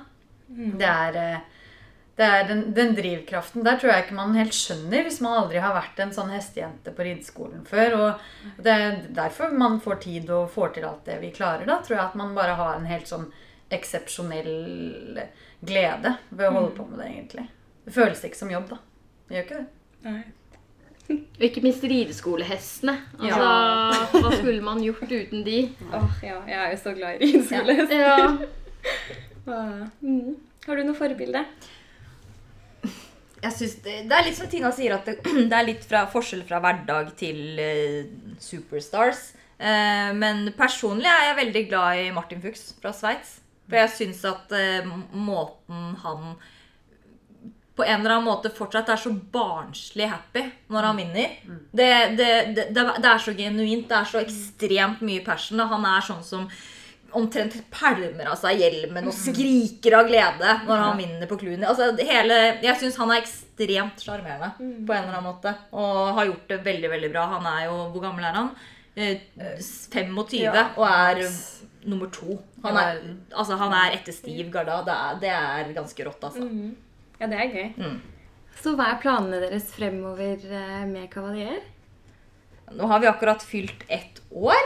Det 0.49 0.86
er, 0.86 1.17
eh, 1.17 1.39
det 2.19 2.25
er 2.25 2.47
den, 2.49 2.63
den 2.73 2.95
drivkraften 2.97 3.63
der 3.63 3.78
tror 3.80 3.93
jeg 3.93 4.04
ikke 4.04 4.15
man 4.17 4.34
helt 4.36 4.56
skjønner 4.58 5.06
hvis 5.06 5.21
man 5.23 5.38
aldri 5.43 5.62
har 5.63 5.75
vært 5.75 6.02
en 6.04 6.12
sånn 6.12 6.34
hestejente 6.34 6.91
på 6.91 7.06
rideskolen 7.06 7.62
før. 7.69 7.95
Og 7.99 8.63
det 8.65 8.73
er 8.73 8.97
derfor 9.15 9.54
man 9.56 9.78
får 9.84 10.02
tid 10.08 10.34
og 10.36 10.49
får 10.52 10.73
til 10.75 10.89
alt 10.89 11.06
det 11.08 11.19
vi 11.21 11.32
klarer. 11.36 11.65
da, 11.69 11.80
tror 11.86 11.97
jeg 11.97 12.06
at 12.08 12.17
man 12.19 12.36
bare 12.36 12.58
har 12.60 12.75
en 12.75 12.89
helt 12.89 13.08
sånn 13.08 13.30
eksepsjonell 13.69 15.21
glede 15.62 16.15
ved 16.30 16.47
å 16.47 16.54
holde 16.56 16.75
på 16.75 16.86
med 16.89 16.99
det, 17.04 17.10
egentlig. 17.13 17.45
Det 17.86 17.93
føles 17.93 18.23
ikke 18.25 18.41
som 18.41 18.52
jobb, 18.52 18.69
da. 18.73 18.80
Det 19.30 19.38
gjør 19.38 19.45
ikke 19.45 19.62
det. 19.62 19.67
Nei. 20.10 20.21
Og 21.10 21.45
ikke 21.45 21.63
minst 21.65 21.84
rideskolehestene. 21.89 22.93
Altså, 23.17 24.19
Hva 24.19 24.32
skulle 24.36 24.62
man 24.62 24.82
gjort 24.84 25.10
uten 25.10 25.41
de? 25.45 25.63
Åh, 25.89 26.22
ja, 26.22 26.38
jeg 26.45 26.60
er 26.60 26.72
jo 26.76 26.80
så 26.84 26.93
glad 26.93 27.17
i 27.17 27.26
rideskolehester. 27.26 28.06
Ja, 28.06 28.28
Åh, 29.50 29.88
Mm. 30.06 30.36
Har 30.67 30.78
du 30.78 30.86
noe 30.86 30.98
forbilde? 30.98 31.41
Jeg 33.39 33.56
synes 33.56 33.76
det, 33.86 33.95
det 34.10 34.15
er 34.15 34.26
litt 34.28 34.38
som 34.38 34.50
Tina 34.52 34.69
sier, 34.76 34.93
at 34.98 35.08
det, 35.08 35.17
det 35.50 35.56
er 35.56 35.67
litt 35.67 35.86
fra, 35.88 36.04
forskjell 36.12 36.43
fra 36.48 36.60
hverdag 36.63 37.13
til 37.19 37.60
uh, 37.60 38.36
superstars. 38.43 39.30
Uh, 39.60 40.12
men 40.15 40.50
personlig 40.58 41.10
er 41.10 41.30
jeg 41.30 41.39
veldig 41.39 41.65
glad 41.72 42.04
i 42.04 42.10
Martin 42.15 42.43
Fuchs 42.43 42.74
fra 42.82 42.93
Sveits. 42.95 43.38
For 43.69 43.80
jeg 43.80 43.93
syns 43.95 44.24
at 44.28 44.54
uh, 44.54 44.93
måten 45.15 45.95
han 46.04 46.34
på 47.80 47.86
en 47.88 48.02
eller 48.02 48.18
annen 48.18 48.28
måte 48.28 48.52
fortsatt 48.52 48.89
er 48.92 49.00
så 49.00 49.12
barnslig 49.34 50.10
happy 50.12 50.44
når 50.74 50.88
han 50.89 51.00
vinner. 51.00 51.38
Det, 51.72 51.88
det, 52.20 52.28
det, 52.58 52.65
det, 52.76 52.84
det 53.00 53.10
er 53.13 53.24
så 53.24 53.34
genuint. 53.38 53.88
Det 53.89 53.98
er 54.02 54.10
så 54.12 54.20
ekstremt 54.20 55.02
mye 55.08 55.24
passion. 55.26 55.62
Og 55.63 55.72
han 55.78 55.88
er 55.88 56.04
sånn 56.10 56.26
som 56.28 56.50
omtrent 57.18 57.56
pælmer 57.74 58.28
av 58.30 58.36
seg 58.38 58.60
hjelmen 58.62 59.08
og 59.10 59.15
skriker 59.18 59.96
av 59.98 60.10
glede 60.12 60.52
når 60.68 60.84
han 60.84 61.00
vinner 61.00 61.30
på 61.32 61.39
Clooney. 61.42 61.65
Altså, 61.65 61.88
hele, 62.06 62.36
jeg 62.62 62.76
syns 62.82 63.00
han 63.02 63.13
er 63.15 63.24
ekstremt 63.24 64.04
sjarmerende 64.04 64.52
på 64.60 64.94
en 64.94 65.08
eller 65.08 65.15
annen 65.15 65.30
måte. 65.32 65.56
Og 65.74 66.12
har 66.20 66.28
gjort 66.30 66.52
det 66.52 66.60
veldig 66.68 66.92
veldig 66.94 67.10
bra. 67.15 67.24
Han 67.38 67.48
er 67.56 67.63
jo 67.70 67.80
Hvor 67.96 68.04
gammel 68.04 68.28
er 68.30 68.38
han? 68.38 68.52
Eh, 69.00 69.24
25 69.48 70.38
Ja. 70.44 70.68
og 70.76 70.86
er 70.86 71.24
nummer 71.89 72.12
to. 72.12 72.38
Han 72.63 72.78
er, 72.78 73.02
altså, 73.32 73.56
han 73.58 73.74
er 73.74 73.96
etter 73.98 74.13
Steve 74.13 74.52
Garda. 74.52 74.82
Det 74.86 74.94
er, 74.94 75.18
det 75.24 75.34
er 75.34 75.74
ganske 75.74 76.06
rått, 76.06 76.22
altså. 76.30 76.46
Ja, 77.20 77.28
det 77.28 77.40
er 77.40 77.52
gøy. 77.52 77.68
Mm. 77.80 78.00
Så 78.60 78.74
hva 78.76 78.94
er 78.94 79.02
planene 79.04 79.42
deres 79.44 79.70
fremover 79.76 80.40
eh, 80.48 80.86
med 80.90 81.10
Kavalier? 81.12 81.60
Nå 82.76 82.86
har 82.86 83.00
vi 83.02 83.08
akkurat 83.10 83.42
fylt 83.42 83.84
ett 83.88 84.20
år, 84.30 84.60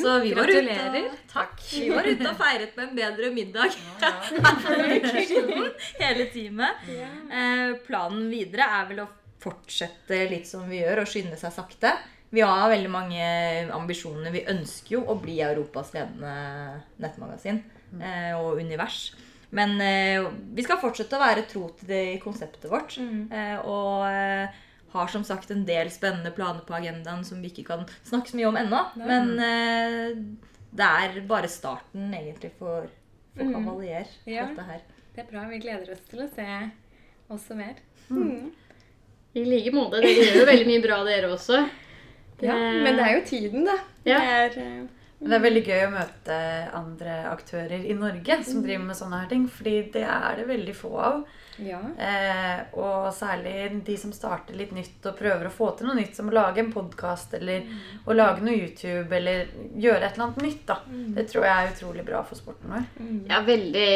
så 0.00 0.14
vi 0.22 0.30
var, 0.32 0.48
ute, 0.48 0.62
Gratulerer. 0.62 1.10
takk. 1.28 1.58
vi 1.74 1.90
var 1.92 2.06
ute 2.08 2.30
og 2.30 2.38
feiret 2.40 2.78
med 2.78 2.86
en 2.86 2.94
bedre 2.96 3.28
middag 3.36 3.74
hele 6.00 6.24
teamet. 6.32 6.86
Eh, 6.88 7.74
planen 7.84 8.30
videre 8.32 8.70
er 8.78 8.88
vel 8.88 9.02
å 9.04 9.10
fortsette 9.40 10.22
litt 10.30 10.48
som 10.48 10.64
vi 10.70 10.80
gjør, 10.80 11.02
og 11.02 11.10
skynde 11.12 11.36
seg 11.40 11.52
sakte. 11.52 11.92
Vi 12.30 12.40
har 12.46 12.70
veldig 12.70 12.90
mange 12.92 13.24
ambisjoner. 13.74 14.30
Vi 14.32 14.46
ønsker 14.48 14.96
jo 14.96 15.04
å 15.10 15.18
bli 15.20 15.40
Europas 15.42 15.92
ledende 15.96 16.32
nettmagasin 17.02 17.60
eh, 17.98 18.32
og 18.38 18.60
univers. 18.62 19.10
Men 19.56 19.80
eh, 19.82 20.26
vi 20.54 20.62
skal 20.62 20.78
fortsette 20.78 21.16
å 21.18 21.22
være 21.22 21.42
tro 21.50 21.64
til 21.80 21.88
det 21.90 22.02
konseptet 22.22 22.68
vårt. 22.70 22.96
Eh, 23.00 23.56
og 23.66 24.04
eh, 24.06 24.60
har 24.92 25.10
som 25.10 25.24
sagt 25.26 25.50
en 25.54 25.64
del 25.66 25.90
spennende 25.90 26.30
planer 26.34 26.62
på 26.66 26.74
agendaen 26.78 27.24
som 27.26 27.40
vi 27.42 27.50
ikke 27.50 27.66
kan 27.72 27.84
snakke 28.06 28.30
så 28.30 28.38
mye 28.38 28.48
om 28.50 28.58
ennå. 28.60 28.80
Men 29.00 29.32
eh, 29.42 30.22
det 30.70 30.86
er 30.86 31.20
bare 31.30 31.50
starten 31.50 32.12
egentlig 32.14 32.52
for, 32.58 32.86
for 32.86 33.46
Mm. 33.46 33.52
Kavalier, 33.54 34.06
Ja. 34.26 34.46
dette 34.50 34.64
her. 34.66 34.80
Det 35.14 35.22
er 35.22 35.28
bra. 35.30 35.44
Vi 35.48 35.58
gleder 35.62 35.92
oss 35.94 36.00
til 36.10 36.24
å 36.24 36.26
se 36.34 36.46
også 37.30 37.54
mer. 37.58 37.78
Mm. 38.10 38.50
I 39.38 39.44
like 39.46 39.70
måte. 39.74 40.00
Dere 40.02 40.10
gjør 40.18 40.40
jo 40.40 40.46
veldig 40.48 40.66
mye 40.66 40.82
bra, 40.82 40.96
dere 41.06 41.30
også. 41.30 41.60
Ja, 42.42 42.54
men 42.58 42.96
det 42.98 43.04
er 43.06 43.12
jo 43.14 43.22
tiden, 43.28 43.64
da. 43.68 43.76
Ja. 44.08 44.18
Det 44.18 44.64
er, 44.64 44.88
det 45.20 45.36
er 45.36 45.42
veldig 45.44 45.60
gøy 45.66 45.82
å 45.84 45.92
møte 45.92 46.36
andre 46.72 47.14
aktører 47.28 47.82
i 47.84 47.92
Norge 47.96 48.38
som 48.46 48.62
driver 48.64 48.86
med 48.88 48.96
sånne 48.96 49.18
her 49.20 49.28
ting. 49.28 49.44
Fordi 49.52 49.76
det 49.92 50.04
er 50.08 50.40
det 50.40 50.46
veldig 50.48 50.74
få 50.78 50.92
av. 50.96 51.18
ja. 51.60 51.80
Eh, 52.00 52.62
og 52.80 53.10
særlig 53.12 53.82
de 53.84 53.96
som 54.00 54.14
starter 54.16 54.56
litt 54.56 54.72
nytt 54.72 55.04
og 55.10 55.18
prøver 55.18 55.50
å 55.50 55.52
få 55.52 55.74
til 55.76 55.90
noe 55.90 55.98
nytt, 55.98 56.16
som 56.16 56.30
å 56.30 56.34
lage 56.34 56.62
en 56.64 56.72
podkast 56.72 57.36
eller 57.36 57.68
å 58.08 58.16
lage 58.16 58.46
noe 58.46 58.56
YouTube 58.56 59.12
eller 59.18 59.52
gjøre 59.76 60.08
et 60.08 60.16
eller 60.16 60.26
annet 60.30 60.42
nytt. 60.46 60.64
da. 60.72 60.78
Det 60.88 61.26
tror 61.28 61.44
jeg 61.44 61.52
er 61.52 61.74
utrolig 61.74 62.06
bra 62.08 62.24
for 62.24 62.40
sporten 62.40 62.72
vår. 62.72 62.88
Mm. 62.96 63.20
Jeg 63.28 63.48
veldig 63.52 63.92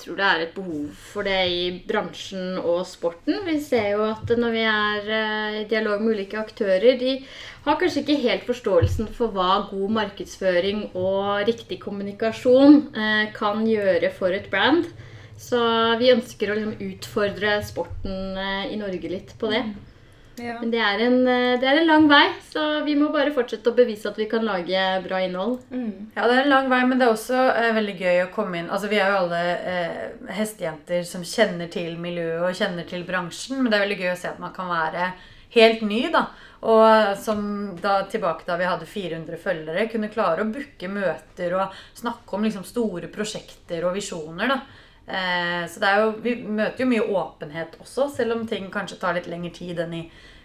tror 0.00 0.20
det 0.22 0.28
er 0.30 0.46
et 0.46 0.56
behov 0.56 1.06
for 1.12 1.28
det 1.28 1.40
i 1.52 1.62
bransjen 1.88 2.56
og 2.62 2.86
sporten. 2.88 3.42
Vi 3.44 3.60
ser 3.60 3.98
jo 3.98 4.08
at 4.08 4.32
når 4.32 4.56
vi 4.56 4.66
er 4.72 5.16
eh, 5.20 5.62
i 5.62 5.68
dialog 5.68 6.00
med 6.00 6.16
ulike 6.16 6.40
aktører, 6.40 6.96
de 6.96 7.18
har 7.64 7.78
kanskje 7.78 8.02
ikke 8.02 8.18
helt 8.24 8.48
forståelsen 8.48 9.12
for 9.16 9.34
hva 9.34 9.68
god 9.70 9.94
markedsføring 9.98 10.88
og 10.98 11.46
riktig 11.46 11.78
kommunikasjon 11.84 12.80
eh, 12.96 13.24
kan 13.36 13.62
gjøre 13.68 14.10
for 14.16 14.34
et 14.34 14.50
brand. 14.50 14.88
Så 15.42 15.60
vi 15.98 16.12
ønsker 16.12 16.50
å 16.50 16.58
liksom 16.58 16.90
utfordre 16.90 17.56
sporten 17.66 18.36
eh, 18.38 18.68
i 18.74 18.78
Norge 18.80 19.10
litt 19.10 19.34
på 19.38 19.50
det. 19.52 19.64
Ja. 20.40 20.56
Men 20.62 20.70
det 20.72 20.80
er, 20.80 21.00
en, 21.04 21.18
eh, 21.28 21.58
det 21.60 21.68
er 21.68 21.78
en 21.82 21.88
lang 21.88 22.06
vei, 22.08 22.24
så 22.48 22.62
vi 22.86 22.94
må 22.96 23.10
bare 23.12 23.34
fortsette 23.34 23.68
å 23.68 23.76
bevise 23.76 24.08
at 24.08 24.18
vi 24.18 24.26
kan 24.30 24.46
lage 24.46 24.84
bra 25.04 25.20
innhold. 25.20 25.58
Mm. 25.70 26.12
Ja, 26.16 26.24
det 26.24 26.36
er 26.36 26.44
en 26.44 26.52
lang 26.52 26.70
vei, 26.72 26.80
men 26.88 27.00
det 27.00 27.06
er 27.06 27.12
også 27.12 27.42
eh, 27.50 27.72
veldig 27.76 27.96
gøy 28.00 28.22
å 28.22 28.30
komme 28.32 28.58
inn 28.58 28.70
Altså, 28.72 28.88
Vi 28.90 29.00
er 29.00 29.12
jo 29.12 29.20
alle 29.26 29.42
eh, 29.72 29.98
hestejenter 30.32 31.04
som 31.08 31.26
kjenner 31.26 31.68
til 31.72 31.98
miljøet 32.00 32.46
og 32.48 32.56
kjenner 32.56 32.88
til 32.88 33.04
bransjen, 33.08 33.60
men 33.60 33.68
det 33.68 33.78
er 33.78 33.86
veldig 33.86 34.00
gøy 34.00 34.14
å 34.14 34.18
se 34.22 34.32
at 34.32 34.40
man 34.42 34.54
kan 34.56 34.72
være 34.72 35.12
helt 35.52 35.84
ny, 35.84 36.06
da. 36.14 36.30
Og 36.62 37.18
som 37.18 37.42
da 37.82 37.96
tilbake 38.06 38.46
da 38.46 38.56
vi 38.60 38.68
hadde 38.70 38.86
400 38.86 39.38
følgere, 39.42 39.88
kunne 39.90 40.12
klare 40.12 40.44
å 40.44 40.50
booke 40.52 40.90
møter 40.90 41.56
og 41.58 41.78
snakke 41.98 42.36
om 42.36 42.46
liksom 42.46 42.66
store 42.66 43.10
prosjekter 43.10 43.82
og 43.88 43.96
visjoner, 43.96 44.52
da. 44.52 44.60
Eh, 45.02 45.64
så 45.66 45.82
det 45.82 45.88
er 45.88 46.04
jo, 46.04 46.12
vi 46.22 46.36
møter 46.46 46.84
jo 46.84 46.90
mye 46.92 47.08
åpenhet 47.10 47.74
også, 47.82 48.06
selv 48.14 48.36
om 48.36 48.44
ting 48.46 48.68
kanskje 48.70 49.00
tar 49.02 49.18
litt 49.18 49.26
lengre 49.26 49.50
tid 49.56 49.82
enn 49.82 49.96
i 49.98 50.02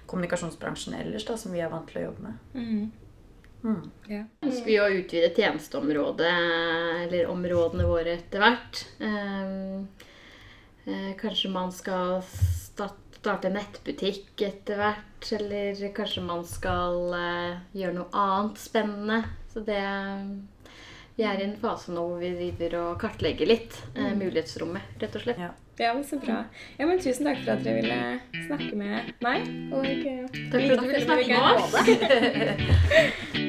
kommunikasjonsbransjen 0.09 0.97
ellers, 0.97 1.27
da, 1.27 1.37
som 1.37 1.53
vi 1.53 1.61
er 1.61 1.69
vant 1.69 1.85
til 1.91 2.01
å 2.01 2.07
jobbe 2.07 2.25
med. 2.25 2.47
Mm. 2.57 2.87
Mm. 3.67 3.85
Ja. 4.07 4.21
ønsker 4.45 4.69
vi 4.69 4.77
å 4.79 4.89
utvide 4.99 5.29
tjenesteområdet, 5.35 6.33
eller 7.05 7.29
områdene 7.31 7.87
våre 7.89 8.13
etter 8.15 8.41
hvert. 8.41 8.83
Ehm, 9.03 9.87
eh, 10.85 11.13
kanskje 11.19 11.51
man 11.51 11.73
skal 11.75 12.21
starte 13.17 13.49
nettbutikk 13.53 14.41
etter 14.45 14.79
hvert, 14.79 15.31
eller 15.39 15.81
kanskje 15.97 16.23
man 16.25 16.43
skal 16.47 17.13
eh, 17.17 17.57
gjøre 17.77 17.97
noe 17.97 18.09
annet 18.13 18.61
spennende. 18.61 19.23
Så 19.53 19.63
det 19.65 19.81
Vi 21.17 21.23
er 21.25 21.39
i 21.41 21.47
en 21.47 21.55
fase 21.57 21.89
nå 21.89 22.03
hvor 22.11 22.19
vi 22.21 22.29
driver 22.37 22.75
og 22.83 22.99
kartlegger 23.01 23.49
litt 23.49 23.73
eh, 23.95 24.13
mulighetsrommet, 24.13 24.83
rett 25.01 25.17
og 25.17 25.25
slett. 25.25 25.41
Ja. 25.41 25.49
ja, 25.81 25.93
men 25.97 26.05
så 26.05 26.19
bra. 26.21 26.43
Ja, 26.77 26.85
men 26.85 27.01
Tusen 27.01 27.25
takk 27.25 27.41
for 27.41 27.55
at 27.55 27.65
dere 27.65 27.81
ville 27.81 27.99
snakke 28.45 28.77
med 28.77 29.11
meg. 29.25 29.49
Og, 29.73 29.85
eh, 29.85 30.29
Takk 30.53 30.61
for 30.61 30.77
at 30.77 30.85
du 30.85 30.87
ville 30.93 31.05
snakke 31.09 31.27
med 31.33 31.43
oss. 31.57 33.45